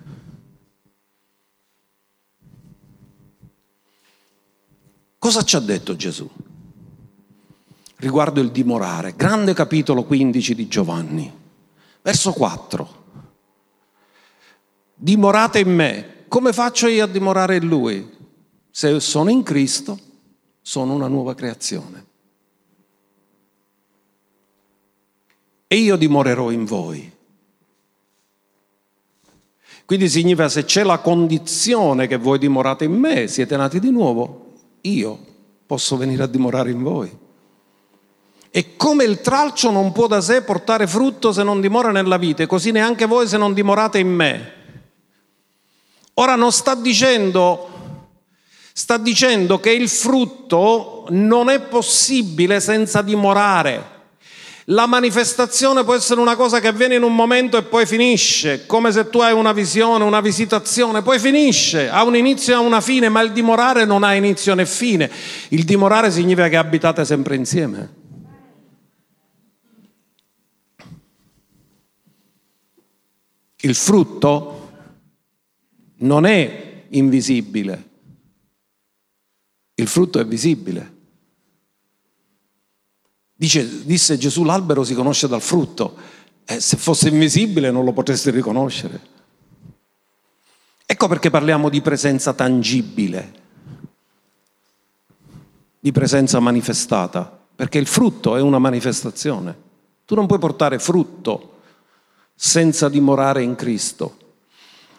[5.19, 6.31] Cosa ci ha detto Gesù?
[7.97, 11.37] Riguardo il dimorare, grande capitolo 15 di Giovanni,
[12.01, 13.05] verso 4.
[14.95, 18.09] Dimorate in me, come faccio io a dimorare in Lui?
[18.71, 19.99] Se sono in Cristo,
[20.63, 22.07] sono una nuova creazione.
[25.67, 27.19] E io dimorerò in voi.
[29.91, 34.53] Quindi significa se c'è la condizione che voi dimorate in me, siete nati di nuovo,
[34.83, 35.19] io
[35.67, 37.19] posso venire a dimorare in voi.
[38.53, 42.47] E come il tralcio non può da sé portare frutto se non dimora nella vite,
[42.47, 44.53] così neanche voi se non dimorate in me.
[46.15, 47.69] Ora non sta dicendo,
[48.73, 54.00] sta dicendo che il frutto non è possibile senza dimorare.
[54.71, 58.93] La manifestazione può essere una cosa che avviene in un momento e poi finisce, come
[58.93, 63.09] se tu hai una visione, una visitazione, poi finisce, ha un inizio e una fine,
[63.09, 65.11] ma il dimorare non ha inizio né fine.
[65.49, 67.99] Il dimorare significa che abitate sempre insieme.
[73.63, 74.71] Il frutto
[75.97, 77.89] non è invisibile,
[79.75, 80.99] il frutto è visibile.
[83.41, 85.97] Dice, disse Gesù, l'albero si conosce dal frutto.
[86.45, 89.01] Eh, se fosse invisibile non lo potresti riconoscere.
[90.85, 93.33] Ecco perché parliamo di presenza tangibile,
[95.81, 99.57] di presenza manifestata, perché il frutto è una manifestazione.
[100.05, 101.61] Tu non puoi portare frutto
[102.35, 104.19] senza dimorare in Cristo,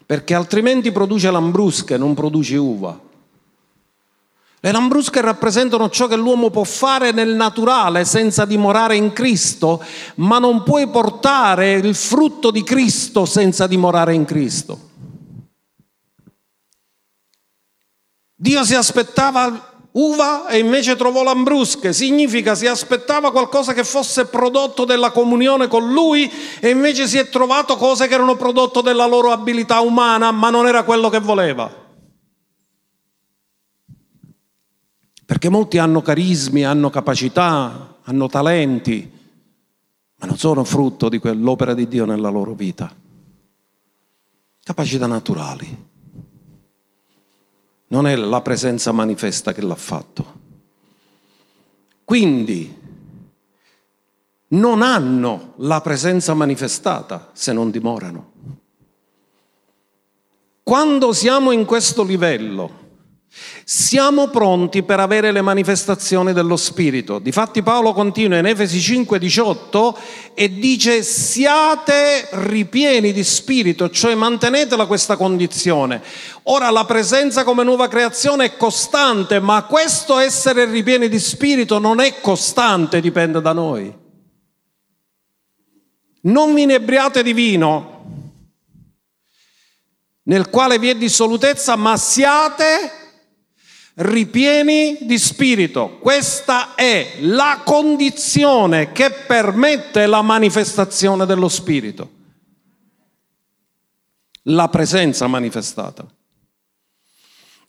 [0.04, 3.00] perché altrimenti produce lambrusche, non produci uva.
[4.64, 9.84] Le lambrusche rappresentano ciò che l'uomo può fare nel naturale senza dimorare in Cristo,
[10.16, 14.89] ma non puoi portare il frutto di Cristo senza dimorare in Cristo.
[18.36, 24.86] Dio si aspettava uva e invece trovò lambrusche, significa si aspettava qualcosa che fosse prodotto
[24.86, 29.32] della comunione con Lui e invece si è trovato cose che erano prodotto della loro
[29.32, 31.80] abilità umana, ma non era quello che voleva.
[35.32, 39.09] Perché molti hanno carismi, hanno capacità, hanno talenti,
[40.17, 42.93] ma non sono frutto di quell'opera di Dio nella loro vita.
[44.61, 45.88] Capacità naturali.
[47.88, 50.39] Non è la presenza manifesta che l'ha fatto.
[52.03, 52.77] Quindi
[54.49, 58.32] non hanno la presenza manifestata se non dimorano.
[60.61, 62.80] Quando siamo in questo livello,
[63.63, 67.17] siamo pronti per avere le manifestazioni dello Spirito.
[67.19, 69.97] Difatti Paolo continua in Efesi 5:18
[70.34, 76.03] e dice siate ripieni di Spirito, cioè mantenetela questa condizione.
[76.43, 82.01] Ora la presenza come nuova creazione è costante, ma questo essere ripieni di Spirito non
[82.01, 83.99] è costante, dipende da noi.
[86.23, 88.03] Non vi inebriate di vino,
[90.23, 93.01] nel quale vi è dissolutezza, ma siate
[94.02, 95.97] ripieni di spirito.
[95.99, 102.10] Questa è la condizione che permette la manifestazione dello spirito.
[104.43, 106.06] La presenza manifestata.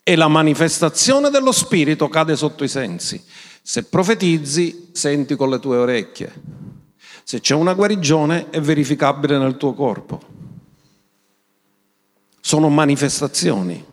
[0.05, 3.23] E la manifestazione dello spirito cade sotto i sensi.
[3.61, 6.33] Se profetizzi, senti con le tue orecchie.
[7.23, 10.21] Se c'è una guarigione, è verificabile nel tuo corpo.
[12.41, 13.91] Sono manifestazioni.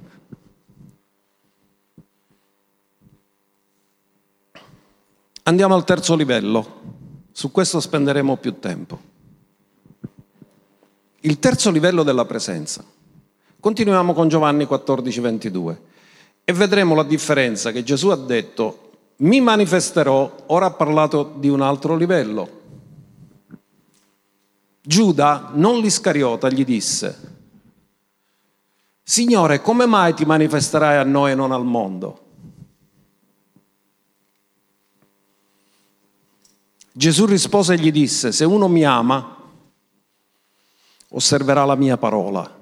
[5.44, 6.66] Andiamo al terzo livello,
[7.32, 9.00] su questo spenderemo più tempo.
[11.20, 12.84] Il terzo livello della presenza.
[13.58, 15.82] Continuiamo con Giovanni 14, 22
[16.44, 21.60] e vedremo la differenza che Gesù ha detto, mi manifesterò, ora ha parlato di un
[21.60, 22.58] altro livello.
[24.82, 27.28] Giuda, non l'Iscariota, gli disse,
[29.02, 32.28] Signore, come mai ti manifesterai a noi e non al mondo?
[37.00, 39.34] Gesù rispose e gli disse, se uno mi ama,
[41.08, 42.58] osserverà la mia parola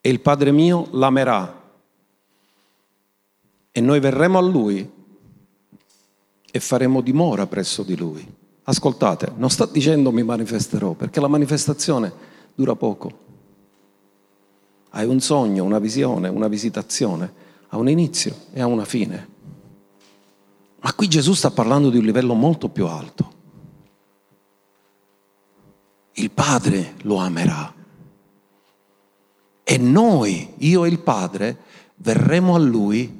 [0.00, 1.62] e il Padre mio l'amerà.
[3.72, 4.88] E noi verremo a Lui
[6.48, 8.24] e faremo dimora presso di Lui.
[8.62, 12.12] Ascoltate, non sta dicendo mi manifesterò, perché la manifestazione
[12.54, 13.18] dura poco.
[14.90, 17.32] Hai un sogno, una visione, una visitazione,
[17.66, 19.33] ha un inizio e ha una fine.
[20.84, 23.32] Ma qui Gesù sta parlando di un livello molto più alto.
[26.12, 27.72] Il Padre lo amerà.
[29.64, 31.56] E noi, io e il Padre,
[31.96, 33.18] verremo a Lui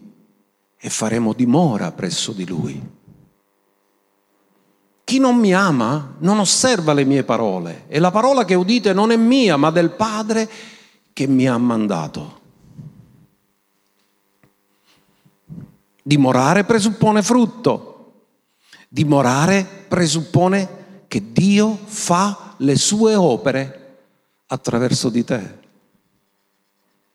[0.77, 2.91] e faremo dimora presso di Lui.
[5.03, 9.11] Chi non mi ama non osserva le mie parole e la parola che udite non
[9.11, 10.51] è mia, ma del Padre
[11.15, 12.43] che mi ha mandato.
[16.07, 18.13] Dimorare presuppone frutto.
[18.91, 24.01] Dimorare presuppone che Dio fa le sue opere
[24.49, 25.59] attraverso di te,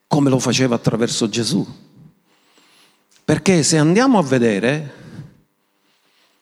[0.08, 1.64] come lo faceva attraverso Gesù.
[3.24, 4.94] Perché se andiamo a vedere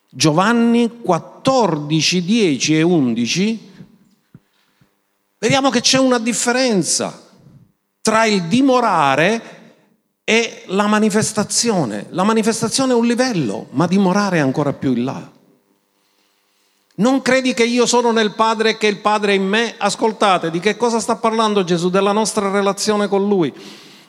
[0.09, 3.71] Giovanni 14, 10 e 11,
[5.37, 7.27] vediamo che c'è una differenza
[8.01, 9.58] tra il dimorare
[10.29, 12.05] e la manifestazione.
[12.09, 15.27] La manifestazione è un livello, ma dimorare è ancora più in là.
[16.97, 19.73] Non credi che io sono nel Padre e che il Padre è in me?
[19.75, 21.89] Ascoltate, di che cosa sta parlando Gesù?
[21.89, 23.51] Della nostra relazione con Lui.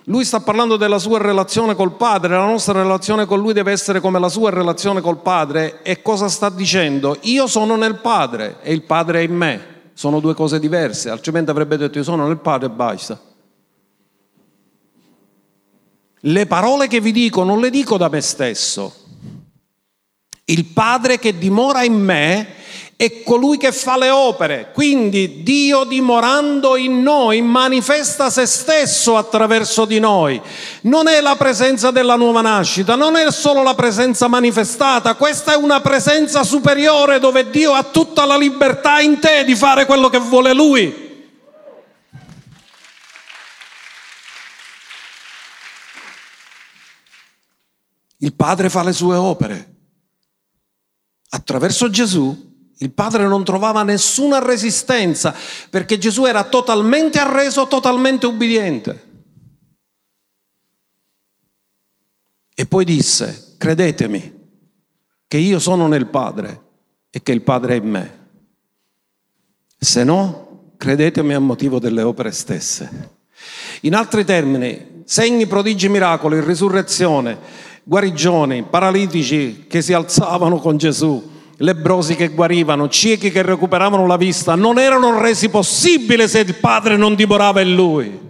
[0.04, 4.00] Lui sta parlando della sua relazione col Padre, la nostra relazione con Lui deve essere
[4.00, 5.80] come la sua relazione col Padre.
[5.82, 7.16] E cosa sta dicendo?
[7.22, 9.66] Io sono nel Padre e il Padre è in me.
[9.94, 13.29] Sono due cose diverse, altrimenti avrebbe detto io sono nel Padre e basta.
[16.24, 18.94] Le parole che vi dico non le dico da me stesso.
[20.44, 22.54] Il Padre che dimora in me
[23.00, 24.72] è colui che fa le opere.
[24.74, 30.38] Quindi Dio dimorando in noi manifesta se stesso attraverso di noi.
[30.82, 35.56] Non è la presenza della nuova nascita, non è solo la presenza manifestata, questa è
[35.56, 40.18] una presenza superiore dove Dio ha tutta la libertà in te di fare quello che
[40.18, 41.09] vuole Lui.
[48.22, 49.74] Il Padre fa le sue opere.
[51.30, 52.48] Attraverso Gesù
[52.82, 55.34] il Padre non trovava nessuna resistenza
[55.68, 59.08] perché Gesù era totalmente arreso, totalmente ubbidiente.
[62.54, 64.38] E poi disse, credetemi
[65.26, 66.62] che io sono nel Padre
[67.10, 68.18] e che il Padre è in me.
[69.78, 73.18] Se no, credetemi a motivo delle opere stesse.
[73.82, 77.38] In altri termini, segni, prodigi, miracoli, risurrezione,
[77.90, 84.54] guarigioni, paralitici che si alzavano con Gesù, lebrosi che guarivano, ciechi che recuperavano la vista,
[84.54, 88.20] non erano resi possibili se il Padre non dimorava in lui.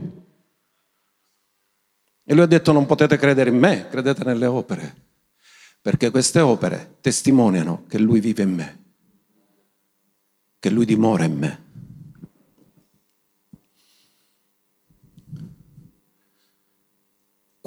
[2.25, 4.95] E lui ha detto non potete credere in me, credete nelle opere,
[5.83, 8.85] perché queste opere testimoniano che lui vive in me,
[10.59, 11.70] che lui dimora in me.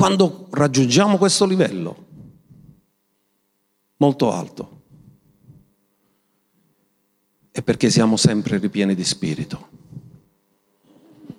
[0.04, 2.06] Quando raggiungiamo questo livello
[3.96, 4.82] molto alto,
[7.50, 9.70] è perché siamo sempre ripieni di spirito.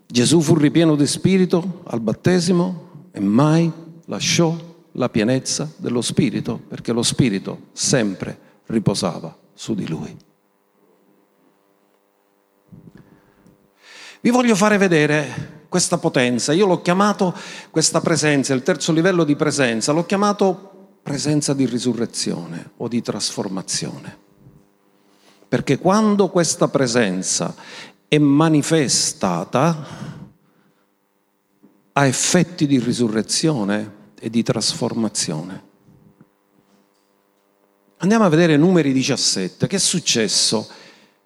[0.07, 3.71] Gesù fu ripieno di spirito al battesimo e mai
[4.07, 4.57] lasciò
[4.93, 10.17] la pienezza dello spirito, perché lo spirito sempre riposava su di lui.
[14.23, 16.53] Vi voglio fare vedere questa potenza.
[16.53, 17.35] Io l'ho chiamato
[17.71, 24.17] questa presenza, il terzo livello di presenza, l'ho chiamato presenza di risurrezione o di trasformazione.
[25.49, 27.57] Perché quando questa presenza
[28.07, 29.85] è manifestata,
[31.93, 35.63] ha effetti di risurrezione e di trasformazione.
[37.97, 39.67] Andiamo a vedere numeri 17.
[39.67, 40.69] Che è successo?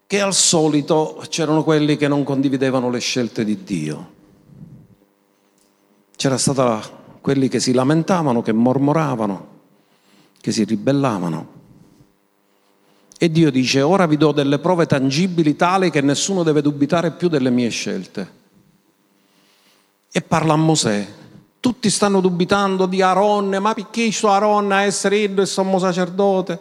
[0.07, 4.17] Che al solito c'erano quelli che non condividevano le scelte di Dio
[6.19, 6.83] c'era stata
[7.21, 9.47] quelli che si lamentavano, che mormoravano,
[10.41, 11.47] che si ribellavano.
[13.17, 17.29] E Dio dice, ora vi do delle prove tangibili tali che nessuno deve dubitare più
[17.29, 18.33] delle mie scelte.
[20.11, 21.07] E parla a Mosè.
[21.61, 26.61] Tutti stanno dubitando di Aaron, ma perché sto Aaron a essere il sommo sacerdote?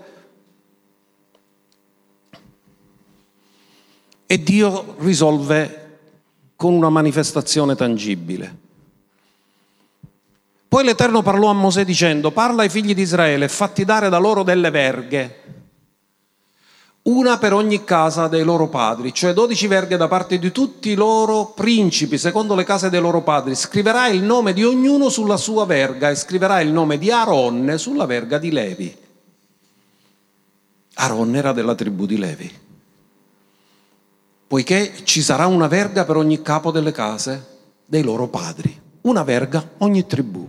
[4.28, 5.99] E Dio risolve
[6.55, 8.66] con una manifestazione tangibile.
[10.68, 14.18] Poi l'Eterno parlò a Mosè dicendo, parla ai figli di Israele e fatti dare da
[14.18, 15.43] loro delle verghe.
[17.07, 20.95] una per ogni casa dei loro padri, cioè dodici verghe da parte di tutti i
[20.95, 23.55] loro principi, secondo le case dei loro padri.
[23.55, 28.05] Scriverà il nome di ognuno sulla sua verga e scriverà il nome di Aaronne sulla
[28.05, 28.97] verga di Levi.
[30.95, 32.51] Aaronne era della tribù di Levi.
[34.47, 37.55] Poiché ci sarà una verga per ogni capo delle case
[37.86, 40.45] dei loro padri, una verga ogni tribù.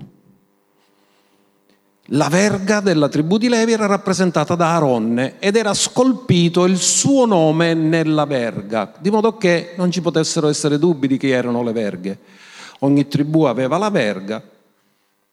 [2.12, 7.26] La verga della tribù di Levi era rappresentata da Aronne ed era scolpito il suo
[7.26, 11.72] nome nella verga, di modo che non ci potessero essere dubbi di chi erano le
[11.72, 12.18] verghe.
[12.80, 14.42] Ogni tribù aveva la verga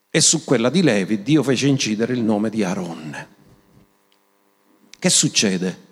[0.09, 3.27] e su quella di Levi Dio fece incidere il nome di Aronne.
[4.99, 5.83] Che succede?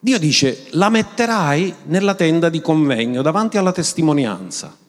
[0.00, 4.82] Dio dice, la metterai nella tenda di convegno davanti alla testimonianza.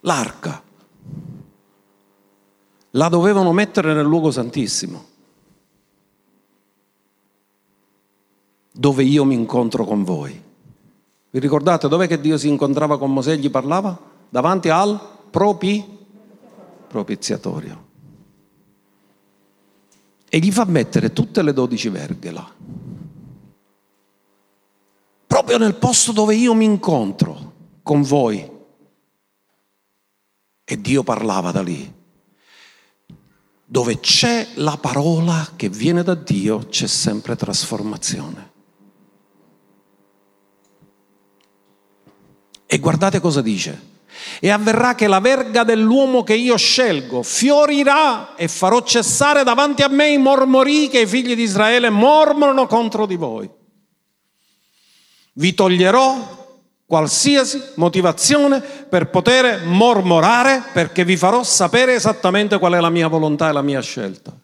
[0.00, 0.62] L'arca.
[2.92, 5.04] La dovevano mettere nel luogo santissimo,
[8.72, 10.42] dove io mi incontro con voi.
[11.30, 13.98] Vi ricordate dov'è che Dio si incontrava con Mosè e gli parlava?
[14.30, 14.98] Davanti al
[15.30, 15.84] propi,
[16.88, 17.86] propiziatorio.
[20.30, 22.50] E gli fa mettere tutte le dodici verghe là.
[25.26, 28.56] Proprio nel posto dove io mi incontro con voi.
[30.70, 31.90] E Dio parlava da lì.
[33.64, 38.52] Dove c'è la parola che viene da Dio c'è sempre trasformazione.
[42.66, 43.96] E guardate cosa dice.
[44.40, 49.88] E avverrà che la verga dell'uomo che io scelgo fiorirà e farò cessare davanti a
[49.88, 53.48] me i mormori che i figli di Israele mormorano contro di voi.
[55.32, 56.37] Vi toglierò
[56.88, 63.50] qualsiasi motivazione per poter mormorare perché vi farò sapere esattamente qual è la mia volontà
[63.50, 64.34] e la mia scelta.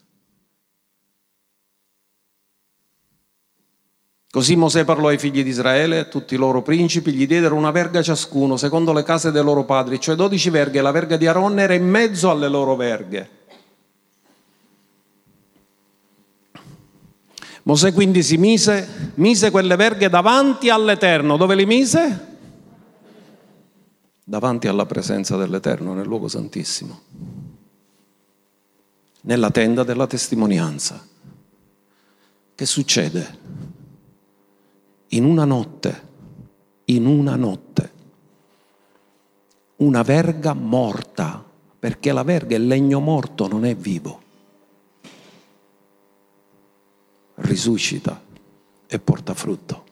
[4.30, 8.03] Così Mosè parlò ai figli di Israele, tutti i loro principi, gli diedero una verga
[8.03, 11.72] ciascuno, secondo le case dei loro padri, cioè dodici verghe, la verga di Aaron era
[11.72, 13.30] in mezzo alle loro verghe.
[17.62, 21.38] Mosè quindi si mise, mise quelle verghe davanti all'Eterno.
[21.38, 22.32] Dove le mise?
[24.24, 27.00] Davanti alla presenza dell'Eterno nel luogo santissimo,
[29.22, 31.06] nella tenda della testimonianza.
[32.54, 33.38] Che succede?
[35.08, 36.08] In una notte,
[36.86, 37.92] in una notte,
[39.76, 41.44] una verga morta,
[41.78, 44.22] perché la verga è legno morto, non è vivo,
[47.36, 48.22] risuscita
[48.86, 49.84] e porta frutto.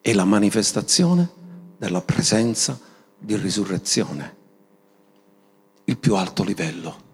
[0.00, 1.40] E la manifestazione
[1.82, 2.78] della presenza
[3.18, 4.36] di risurrezione,
[5.82, 7.10] il più alto livello.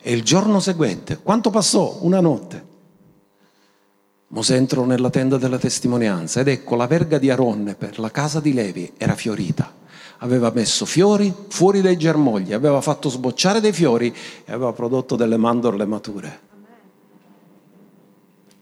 [0.00, 1.98] E il giorno seguente, quanto passò?
[2.02, 2.66] Una notte.
[4.28, 8.38] Mosè entrò nella tenda della testimonianza ed ecco la verga di Aronne per la casa
[8.38, 9.74] di Levi era fiorita.
[10.18, 14.14] Aveva messo fiori fuori dai germogli, aveva fatto sbocciare dei fiori
[14.44, 16.49] e aveva prodotto delle mandorle mature.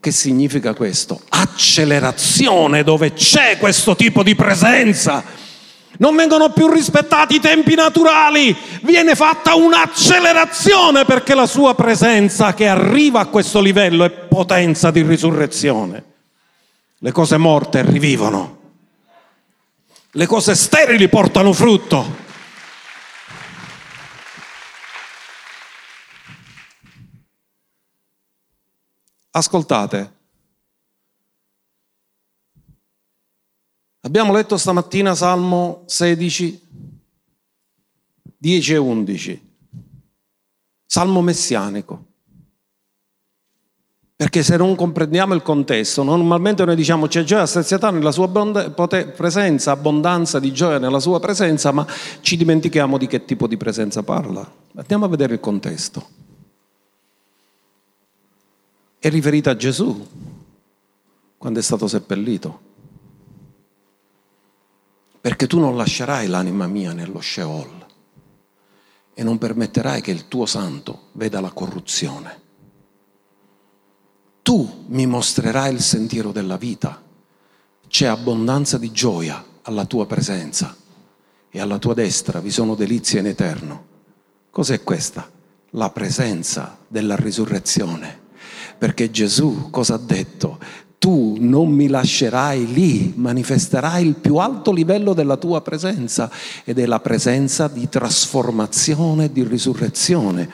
[0.09, 1.21] Che significa questo?
[1.29, 5.23] Accelerazione dove c'è questo tipo di presenza.
[5.99, 12.67] Non vengono più rispettati i tempi naturali, viene fatta un'accelerazione perché la sua presenza che
[12.67, 16.03] arriva a questo livello è potenza di risurrezione.
[16.97, 18.57] Le cose morte rivivono,
[20.09, 22.28] le cose sterili portano frutto.
[29.31, 30.13] Ascoltate,
[34.01, 36.67] abbiamo letto stamattina Salmo 16,
[38.37, 39.53] 10 e 11,
[40.83, 42.05] Salmo messianico.
[44.15, 49.71] Perché se non comprendiamo il contesto, normalmente noi diciamo c'è gioia sazietà nella sua presenza,
[49.71, 51.87] abbondanza di gioia nella sua presenza, ma
[52.19, 54.51] ci dimentichiamo di che tipo di presenza parla.
[54.75, 56.28] Andiamo a vedere il contesto
[58.99, 60.07] è riferita a Gesù
[61.37, 62.67] quando è stato seppellito.
[65.21, 67.87] Perché tu non lascerai l'anima mia nello Sheol
[69.13, 72.47] e non permetterai che il tuo santo veda la corruzione.
[74.41, 77.01] Tu mi mostrerai il sentiero della vita.
[77.87, 80.75] C'è abbondanza di gioia alla tua presenza
[81.49, 83.85] e alla tua destra vi sono delizie in eterno.
[84.49, 85.29] Cos'è questa?
[85.71, 88.27] La presenza della risurrezione
[88.79, 90.57] perché Gesù cosa ha detto?
[90.97, 96.31] Tu non mi lascerai lì, manifesterai il più alto livello della tua presenza
[96.63, 100.49] ed è la presenza di trasformazione, di risurrezione.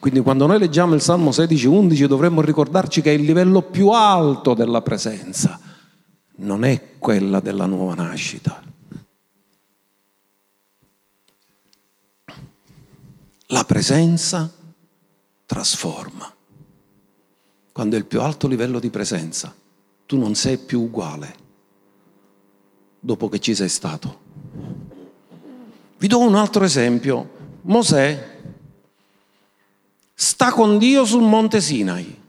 [0.00, 3.90] Quindi quando noi leggiamo il Salmo 16, 11 dovremmo ricordarci che è il livello più
[3.90, 5.58] alto della presenza,
[6.36, 8.62] non è quella della nuova nascita.
[13.46, 14.50] La presenza
[15.46, 16.32] trasforma.
[17.78, 19.54] Quando è il più alto livello di presenza,
[20.04, 21.36] tu non sei più uguale
[22.98, 24.18] dopo che ci sei stato.
[25.96, 27.30] Vi do un altro esempio.
[27.60, 28.40] Mosè
[30.12, 32.20] sta con Dio sul monte Sinai,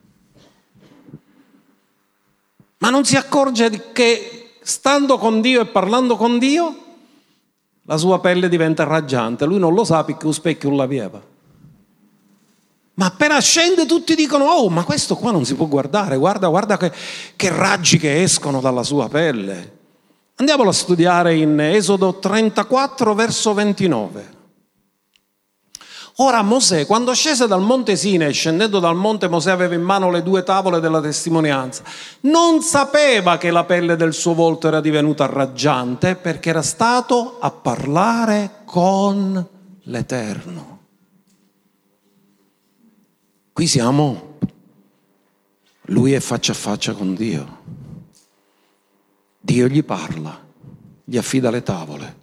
[2.78, 6.76] ma non si accorge che stando con Dio e parlando con Dio,
[7.86, 9.46] la sua pelle diventa raggiante.
[9.46, 11.20] Lui non lo sa perché lo specchio la vieva.
[13.00, 16.76] Ma appena scende tutti dicono, oh, ma questo qua non si può guardare, guarda, guarda
[16.76, 16.92] che,
[17.38, 19.78] che raggi che escono dalla sua pelle.
[20.36, 24.38] Andiamolo a studiare in Esodo 34, verso 29.
[26.18, 30.22] Ora Mosè, quando scese dal monte Sinai, scendendo dal monte, Mosè aveva in mano le
[30.22, 31.84] due tavole della testimonianza.
[32.22, 37.50] Non sapeva che la pelle del suo volto era divenuta raggiante perché era stato a
[37.50, 39.48] parlare con
[39.84, 40.79] l'Eterno.
[43.60, 44.38] Qui siamo,
[45.88, 47.58] lui è faccia a faccia con Dio.
[49.38, 50.42] Dio gli parla,
[51.04, 52.18] gli affida le tavole.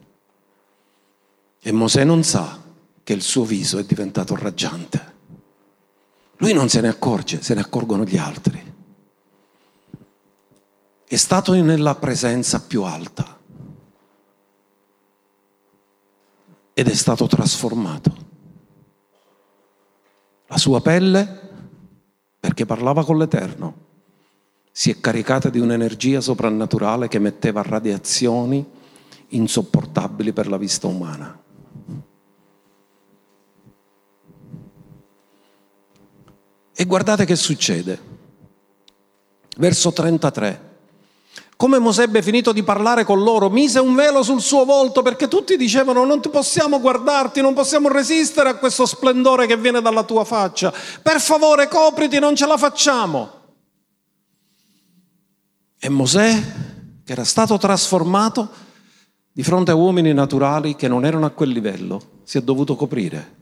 [1.61, 2.59] E Mosè non sa
[3.05, 5.14] che il suo viso è diventato raggiante.
[6.39, 8.74] Lui non se ne accorge, se ne accorgono gli altri.
[11.07, 13.39] È stato nella presenza più alta
[16.72, 18.36] ed è stato trasformato.
[20.47, 21.40] La sua pelle,
[22.38, 23.84] perché parlava con l'Eterno,
[24.70, 28.64] si è caricata di un'energia soprannaturale che metteva radiazioni
[29.28, 31.42] insopportabili per la vista umana.
[36.78, 37.99] E guardate che succede.
[39.57, 40.76] Verso 33.
[41.57, 45.26] Come Mosè ebbe finito di parlare con loro, mise un velo sul suo volto perché
[45.26, 50.02] tutti dicevano non ti possiamo guardarti, non possiamo resistere a questo splendore che viene dalla
[50.02, 50.70] tua faccia.
[51.00, 53.30] Per favore copriti, non ce la facciamo.
[55.78, 56.42] E Mosè,
[57.02, 58.48] che era stato trasformato
[59.32, 63.34] di fronte a uomini naturali che non erano a quel livello, si è dovuto coprire.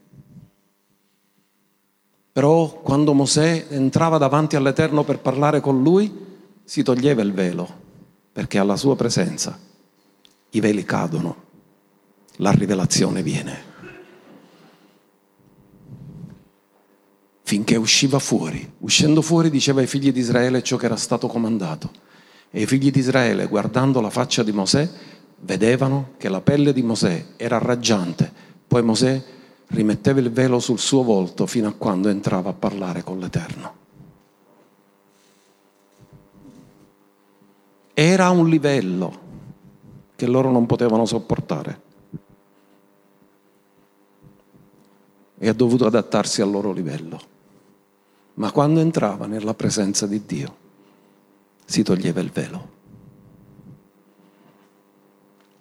[2.31, 6.13] Però quando Mosè entrava davanti all'Eterno per parlare con lui,
[6.65, 7.83] si toglieva il velo,
[8.35, 9.57] perché alla sua presenza
[10.51, 11.37] i veli cadono,
[12.39, 13.73] la rivelazione viene.
[17.43, 21.93] Finché usciva fuori, uscendo fuori diceva ai figli di Israele ciò che era stato comandato.
[22.51, 24.91] E i figli di Israele, guardando la faccia di Mosè,
[25.43, 28.33] vedevano che la pelle di Mosè era raggiante.
[28.67, 29.23] Poi Mosè
[29.69, 33.83] rimetteva il velo sul suo volto fino a quando entrava a parlare con l'Eterno.
[37.95, 39.23] Era un livello
[40.17, 41.83] che loro non potevano sopportare
[45.39, 47.21] e ha dovuto adattarsi al loro livello.
[48.35, 50.57] Ma quando entrava nella presenza di Dio
[51.65, 52.73] si toglieva il velo.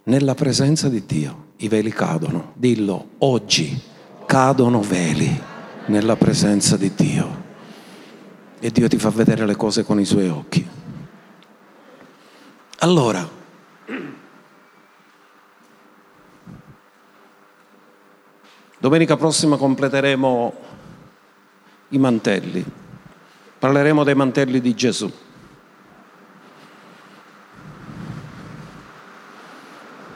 [0.05, 2.53] Nella presenza di Dio i veli cadono.
[2.55, 3.79] Dillo oggi
[4.25, 5.41] cadono veli
[5.87, 7.41] nella presenza di Dio
[8.59, 10.81] e Dio ti fa vedere le cose con i suoi occhi.
[12.83, 13.25] Allora,
[18.77, 20.53] domenica prossima completeremo
[21.87, 22.65] i mantelli,
[23.57, 25.09] parleremo dei mantelli di Gesù.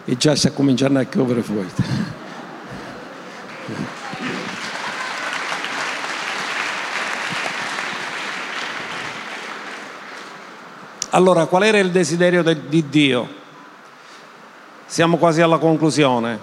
[0.03, 1.69] E già sta cominciando a piovere fuori.
[11.11, 13.27] Allora, qual era il desiderio de- di Dio?
[14.85, 16.39] Siamo quasi alla conclusione.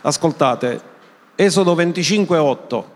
[0.00, 0.94] Ascoltate,
[1.34, 2.94] Esodo 25, 8.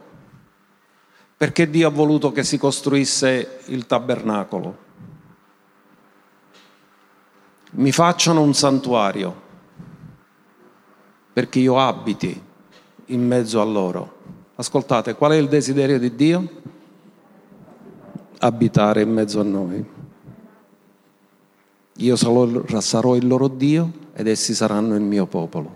[1.37, 4.89] Perché Dio ha voluto che si costruisse il tabernacolo?
[7.73, 9.49] Mi facciano un santuario
[11.33, 12.43] perché io abiti
[13.07, 14.19] in mezzo a loro.
[14.57, 16.60] Ascoltate, qual è il desiderio di Dio?
[18.41, 19.85] Abitare in mezzo a noi.
[21.97, 25.73] Io sarò il loro Dio ed essi saranno il mio popolo.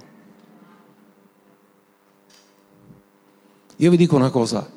[3.76, 4.70] Io vi dico una cosa,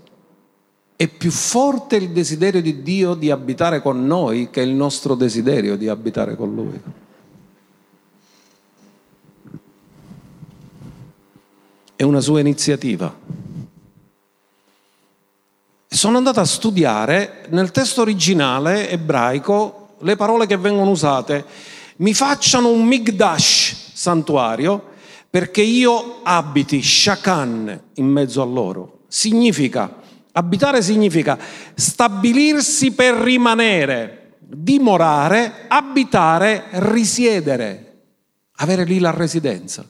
[0.96, 5.78] è più forte il desiderio di Dio di abitare con noi che il nostro desiderio
[5.78, 6.82] di abitare con Lui.
[11.96, 13.16] È una sua iniziativa.
[15.88, 21.46] Sono andato a studiare nel testo originale ebraico le parole che vengono usate.
[21.98, 24.96] Mi facciano un migdash, santuario,
[25.30, 29.00] perché io abiti shakan in mezzo a loro.
[29.08, 30.02] Significa,
[30.34, 31.38] abitare significa
[31.74, 38.02] stabilirsi per rimanere, dimorare, abitare, risiedere,
[38.58, 39.86] avere lì la residenza.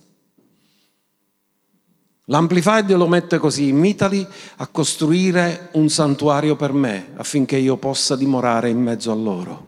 [2.29, 4.25] L'Amplified lo mette così, imitali
[4.57, 9.67] a costruire un santuario per me affinché io possa dimorare in mezzo a loro.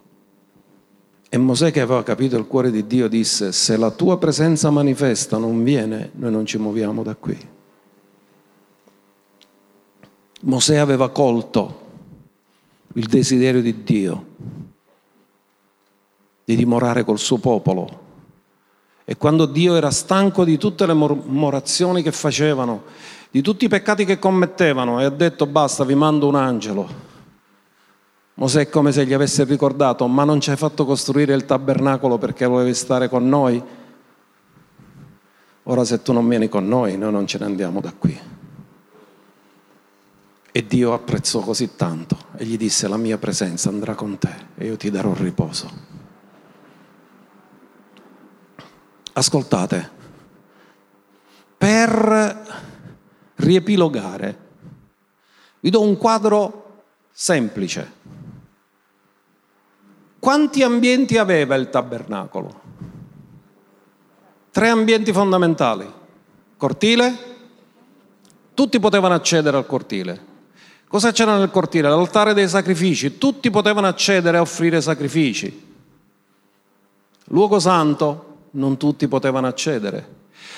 [1.29, 5.37] E Mosè che aveva capito il cuore di Dio disse, se la tua presenza manifesta
[5.37, 7.37] non viene, noi non ci muoviamo da qui.
[10.41, 11.87] Mosè aveva colto
[12.95, 14.25] il desiderio di Dio
[16.43, 17.98] di dimorare col suo popolo
[19.09, 22.83] e quando Dio era stanco di tutte le morazioni che facevano,
[23.31, 26.87] di tutti i peccati che commettevano, e ha detto basta, vi mando un angelo.
[28.35, 32.19] Mosè è come se gli avesse ricordato, ma non ci hai fatto costruire il tabernacolo
[32.19, 33.59] perché volevi stare con noi?
[35.63, 38.15] Ora se tu non vieni con noi, noi non ce ne andiamo da qui.
[40.51, 44.67] E Dio apprezzò così tanto e gli disse la mia presenza andrà con te e
[44.67, 45.88] io ti darò riposo.
[49.19, 49.89] Ascoltate,
[51.57, 52.45] per
[53.35, 54.37] riepilogare,
[55.59, 57.91] vi do un quadro semplice.
[60.19, 62.61] Quanti ambienti aveva il tabernacolo?
[64.51, 65.91] Tre ambienti fondamentali.
[66.55, 67.17] Cortile,
[68.53, 70.27] tutti potevano accedere al cortile.
[70.87, 71.89] Cosa c'era nel cortile?
[71.89, 75.67] L'altare dei sacrifici, tutti potevano accedere a offrire sacrifici.
[77.25, 80.17] Luogo santo, non tutti potevano accedere.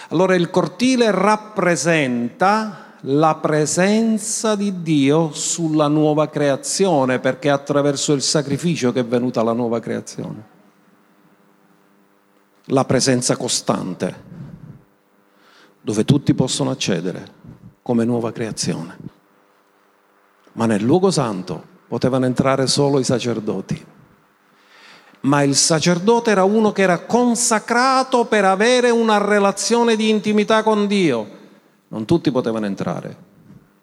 [0.10, 8.22] Allora il cortile rappresenta la presenza di Dio sulla nuova creazione, perché è attraverso il
[8.22, 10.60] sacrificio che è venuta la nuova creazione.
[12.66, 14.24] La presenza costante,
[15.82, 17.39] dove tutti possono accedere
[17.82, 18.98] come nuova creazione.
[20.54, 23.86] Ma nel luogo santo potevano entrare solo i sacerdoti
[25.22, 30.88] ma il sacerdote era uno che era consacrato per avere una relazione di intimità con
[30.88, 31.39] Dio.
[31.89, 33.17] Non tutti potevano entrare,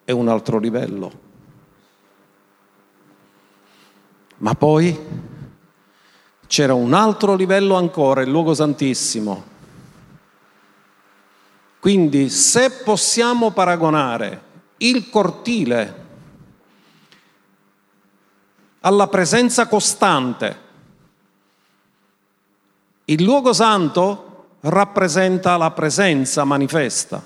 [0.03, 1.27] è un altro livello.
[4.37, 4.97] Ma poi
[6.47, 9.57] c'era un altro livello ancora, il luogo santissimo.
[11.79, 14.41] Quindi se possiamo paragonare
[14.77, 16.07] il cortile
[18.81, 20.67] alla presenza costante
[23.09, 27.25] il luogo santo rappresenta la presenza manifesta,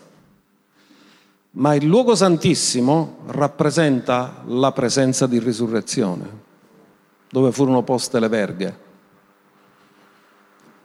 [1.51, 6.41] ma il luogo santissimo rappresenta la presenza di risurrezione,
[7.29, 8.79] dove furono poste le verghe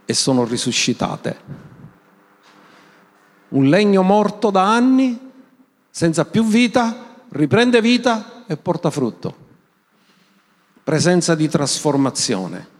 [0.04, 1.66] e sono risuscitate.
[3.50, 5.30] Un legno morto da anni,
[5.90, 9.46] senza più vita, riprende vita e porta frutto.
[10.82, 12.77] Presenza di trasformazione.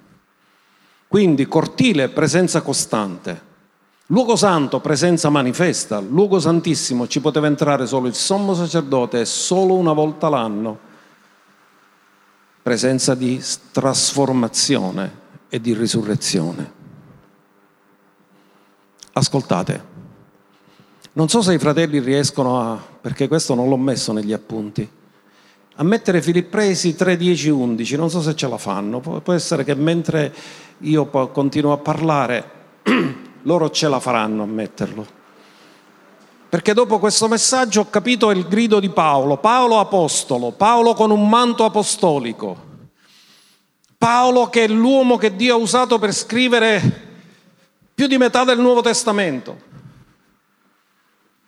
[1.08, 3.46] Quindi cortile, presenza costante.
[4.08, 6.00] Luogo santo, presenza manifesta.
[6.00, 10.78] Luogo santissimo, ci poteva entrare solo il sommo sacerdote solo una volta l'anno.
[12.62, 13.42] Presenza di
[13.72, 16.72] trasformazione e di risurrezione.
[19.12, 19.84] Ascoltate,
[21.12, 24.88] non so se i fratelli riescono a, perché questo non l'ho messo negli appunti,
[25.80, 29.74] a mettere Filippesi 3, 10, 11, non so se ce la fanno, può essere che
[29.74, 30.34] mentre
[30.80, 32.50] io continuo a parlare,
[33.42, 35.16] loro ce la faranno a metterlo.
[36.48, 41.28] Perché dopo questo messaggio ho capito il grido di Paolo, Paolo apostolo, Paolo con un
[41.28, 42.66] manto apostolico,
[43.98, 47.06] Paolo che è l'uomo che Dio ha usato per scrivere
[47.94, 49.66] più di metà del Nuovo Testamento.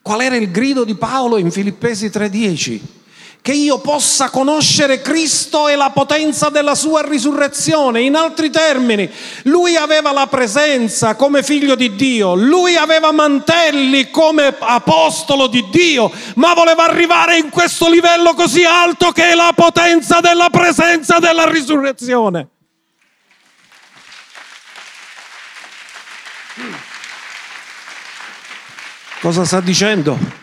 [0.03, 2.81] Qual era il grido di Paolo in Filippesi 3:10?
[3.43, 8.03] Che io possa conoscere Cristo e la potenza della sua risurrezione.
[8.03, 9.11] In altri termini,
[9.45, 16.11] lui aveva la presenza come figlio di Dio, lui aveva mantelli come apostolo di Dio,
[16.35, 21.49] ma voleva arrivare in questo livello così alto che è la potenza della presenza della
[21.49, 22.49] risurrezione.
[29.21, 30.40] Cosa sta dicendo?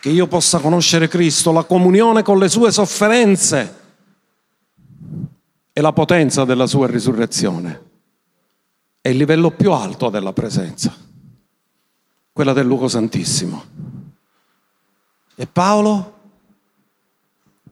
[0.00, 3.76] Che io possa conoscere Cristo, la comunione con le sue sofferenze
[5.72, 7.86] e la potenza della sua risurrezione.
[9.00, 10.94] È il livello più alto della presenza,
[12.32, 13.64] quella del luogo santissimo.
[15.34, 16.16] E Paolo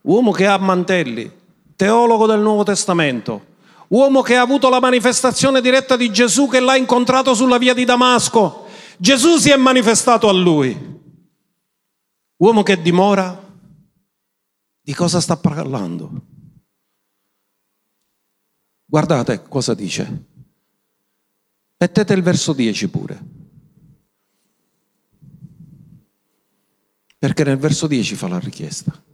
[0.07, 1.31] uomo che ha mantelli,
[1.75, 3.55] teologo del Nuovo Testamento,
[3.89, 7.85] uomo che ha avuto la manifestazione diretta di Gesù che l'ha incontrato sulla via di
[7.85, 8.67] Damasco.
[8.99, 10.95] Gesù si è manifestato a lui.
[12.39, 13.43] Uomo che dimora,
[14.81, 16.11] di cosa sta parlando?
[18.85, 20.25] Guardate cosa dice.
[21.79, 23.25] Mettete il verso 10 pure.
[27.19, 29.05] Perché nel verso 10 fa la richiesta.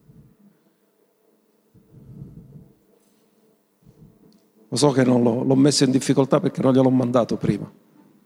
[4.68, 7.70] Lo so che non l'ho, l'ho messo in difficoltà perché non gliel'ho mandato prima,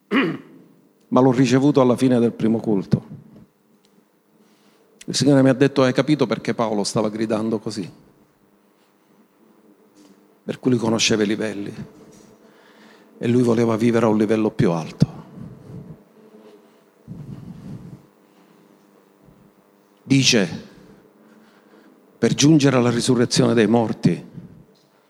[1.08, 3.25] ma l'ho ricevuto alla fine del primo culto.
[5.08, 7.88] Il Signore mi ha detto, hai capito perché Paolo stava gridando così?
[10.44, 11.74] Per cui lui conosceva i livelli
[13.18, 15.14] e lui voleva vivere a un livello più alto.
[20.02, 20.64] Dice,
[22.18, 24.24] per giungere alla risurrezione dei morti,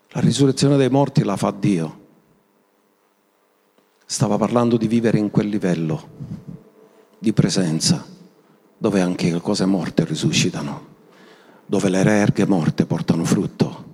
[0.09, 2.05] la risurrezione dei morti la fa Dio.
[4.05, 6.09] Stava parlando di vivere in quel livello
[7.19, 8.16] di presenza,
[8.79, 10.87] dove anche le cose morte risuscitano,
[11.67, 13.85] dove le erghe morte portano frutto.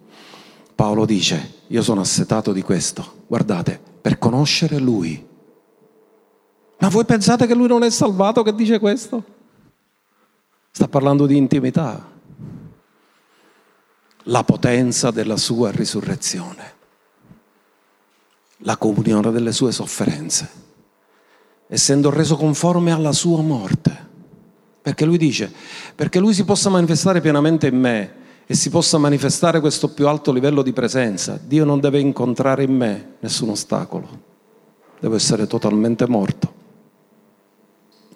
[0.74, 5.28] Paolo dice, io sono assetato di questo, guardate, per conoscere Lui.
[6.78, 9.24] Ma voi pensate che Lui non è salvato che dice questo?
[10.70, 12.10] Sta parlando di intimità
[14.26, 16.74] la potenza della sua risurrezione,
[18.58, 20.48] la comunione delle sue sofferenze,
[21.66, 24.10] essendo reso conforme alla sua morte.
[24.82, 25.50] Perché lui dice,
[25.94, 28.14] perché lui si possa manifestare pienamente in me
[28.46, 32.74] e si possa manifestare questo più alto livello di presenza, Dio non deve incontrare in
[32.74, 34.08] me nessun ostacolo,
[34.98, 36.52] devo essere totalmente morto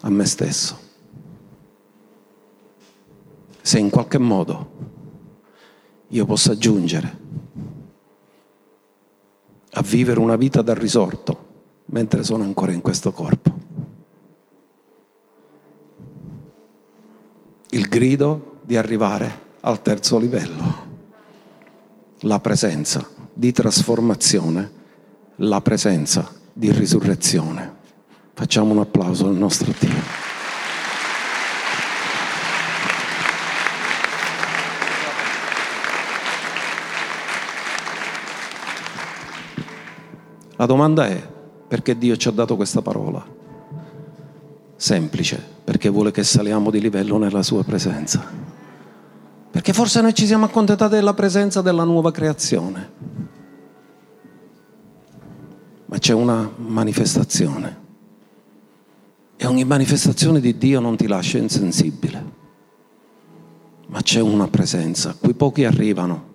[0.00, 0.78] a me stesso.
[3.62, 4.70] Se in qualche modo
[6.08, 7.24] io possa giungere
[9.70, 11.44] a vivere una vita da risorto
[11.86, 13.55] mentre sono ancora in questo corpo.
[17.76, 20.86] Il grido di arrivare al terzo livello,
[22.20, 24.72] la presenza di trasformazione,
[25.36, 27.74] la presenza di risurrezione.
[28.32, 29.94] Facciamo un applauso al nostro Dio.
[40.56, 41.30] La domanda è
[41.68, 43.35] perché Dio ci ha dato questa parola?
[44.76, 48.24] Semplice, perché vuole che saliamo di livello nella sua presenza.
[49.50, 52.90] Perché forse noi ci siamo accontentati della presenza della nuova creazione.
[55.86, 57.84] Ma c'è una manifestazione.
[59.36, 62.24] E ogni manifestazione di Dio non ti lascia insensibile.
[63.86, 66.34] Ma c'è una presenza a cui pochi arrivano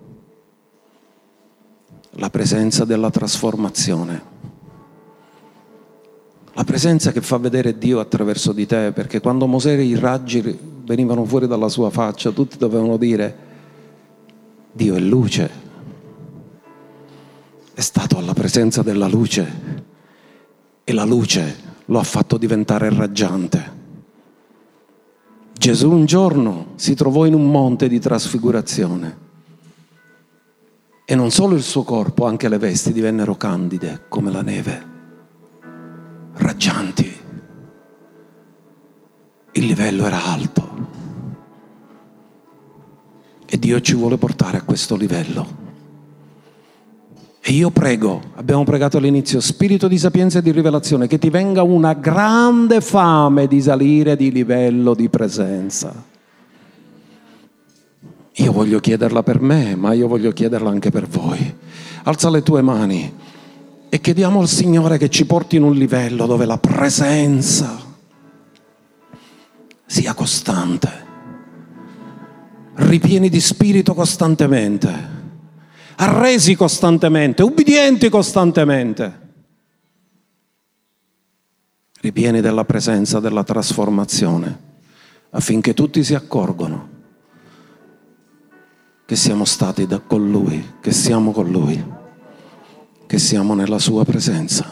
[2.16, 4.31] la presenza della trasformazione.
[6.54, 10.42] La presenza che fa vedere Dio attraverso di te, perché quando Mosè i raggi
[10.84, 13.36] venivano fuori dalla sua faccia, tutti dovevano dire,
[14.72, 15.50] Dio è luce.
[17.72, 19.80] È stato alla presenza della luce
[20.84, 23.80] e la luce lo ha fatto diventare raggiante.
[25.56, 29.16] Gesù un giorno si trovò in un monte di trasfigurazione
[31.04, 34.91] e non solo il suo corpo, anche le vesti divennero candide come la neve,
[36.34, 37.20] raggianti.
[39.52, 40.70] Il livello era alto.
[43.46, 45.60] E Dio ci vuole portare a questo livello.
[47.44, 51.62] E io prego, abbiamo pregato all'inizio, spirito di sapienza e di rivelazione, che ti venga
[51.62, 56.10] una grande fame di salire di livello di presenza
[58.36, 61.54] io voglio chiederla per me, ma io voglio chiederla anche per voi.
[62.04, 63.12] Alza le tue mani
[63.94, 67.78] e chiediamo al Signore che ci porti in un livello dove la presenza
[69.84, 71.06] sia costante.
[72.72, 74.90] Ripieni di spirito costantemente,
[75.96, 79.20] arresi costantemente, ubbidienti costantemente.
[82.00, 84.58] Ripieni della presenza, della trasformazione,
[85.32, 86.88] affinché tutti si accorgono
[89.04, 92.00] che siamo stati da con Lui, che siamo con Lui,
[93.12, 94.66] che siamo nella Sua presenza.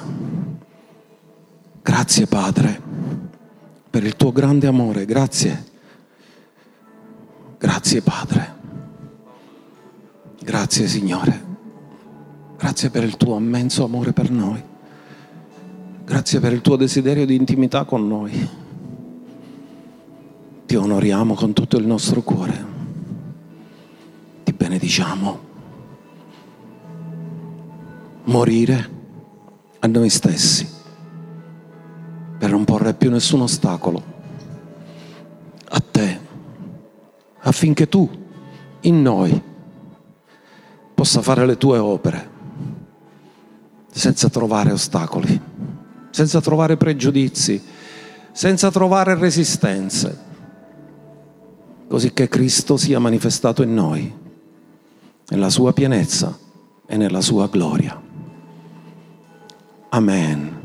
[1.82, 2.80] Grazie Padre
[3.91, 5.64] per il tuo grande amore, grazie.
[7.59, 8.55] Grazie Padre.
[10.43, 11.45] Grazie Signore.
[12.57, 14.62] Grazie per il tuo immenso amore per noi.
[16.03, 18.49] Grazie per il tuo desiderio di intimità con noi.
[20.64, 22.68] Ti onoriamo con tutto il nostro cuore.
[24.78, 25.50] diciamo?
[28.25, 28.91] Morire
[29.81, 30.68] a noi stessi
[32.39, 34.03] per non porre più nessun ostacolo
[35.68, 36.21] a te,
[37.41, 38.09] affinché tu
[38.81, 39.43] in noi
[40.95, 42.29] possa fare le tue opere
[43.91, 45.41] senza trovare ostacoli,
[46.11, 47.62] senza trovare pregiudizi,
[48.33, 50.18] senza trovare resistenze,
[51.89, 54.14] così che Cristo sia manifestato in noi,
[55.29, 56.37] nella sua pienezza
[56.87, 58.10] e nella sua gloria.
[59.93, 60.60] Amen.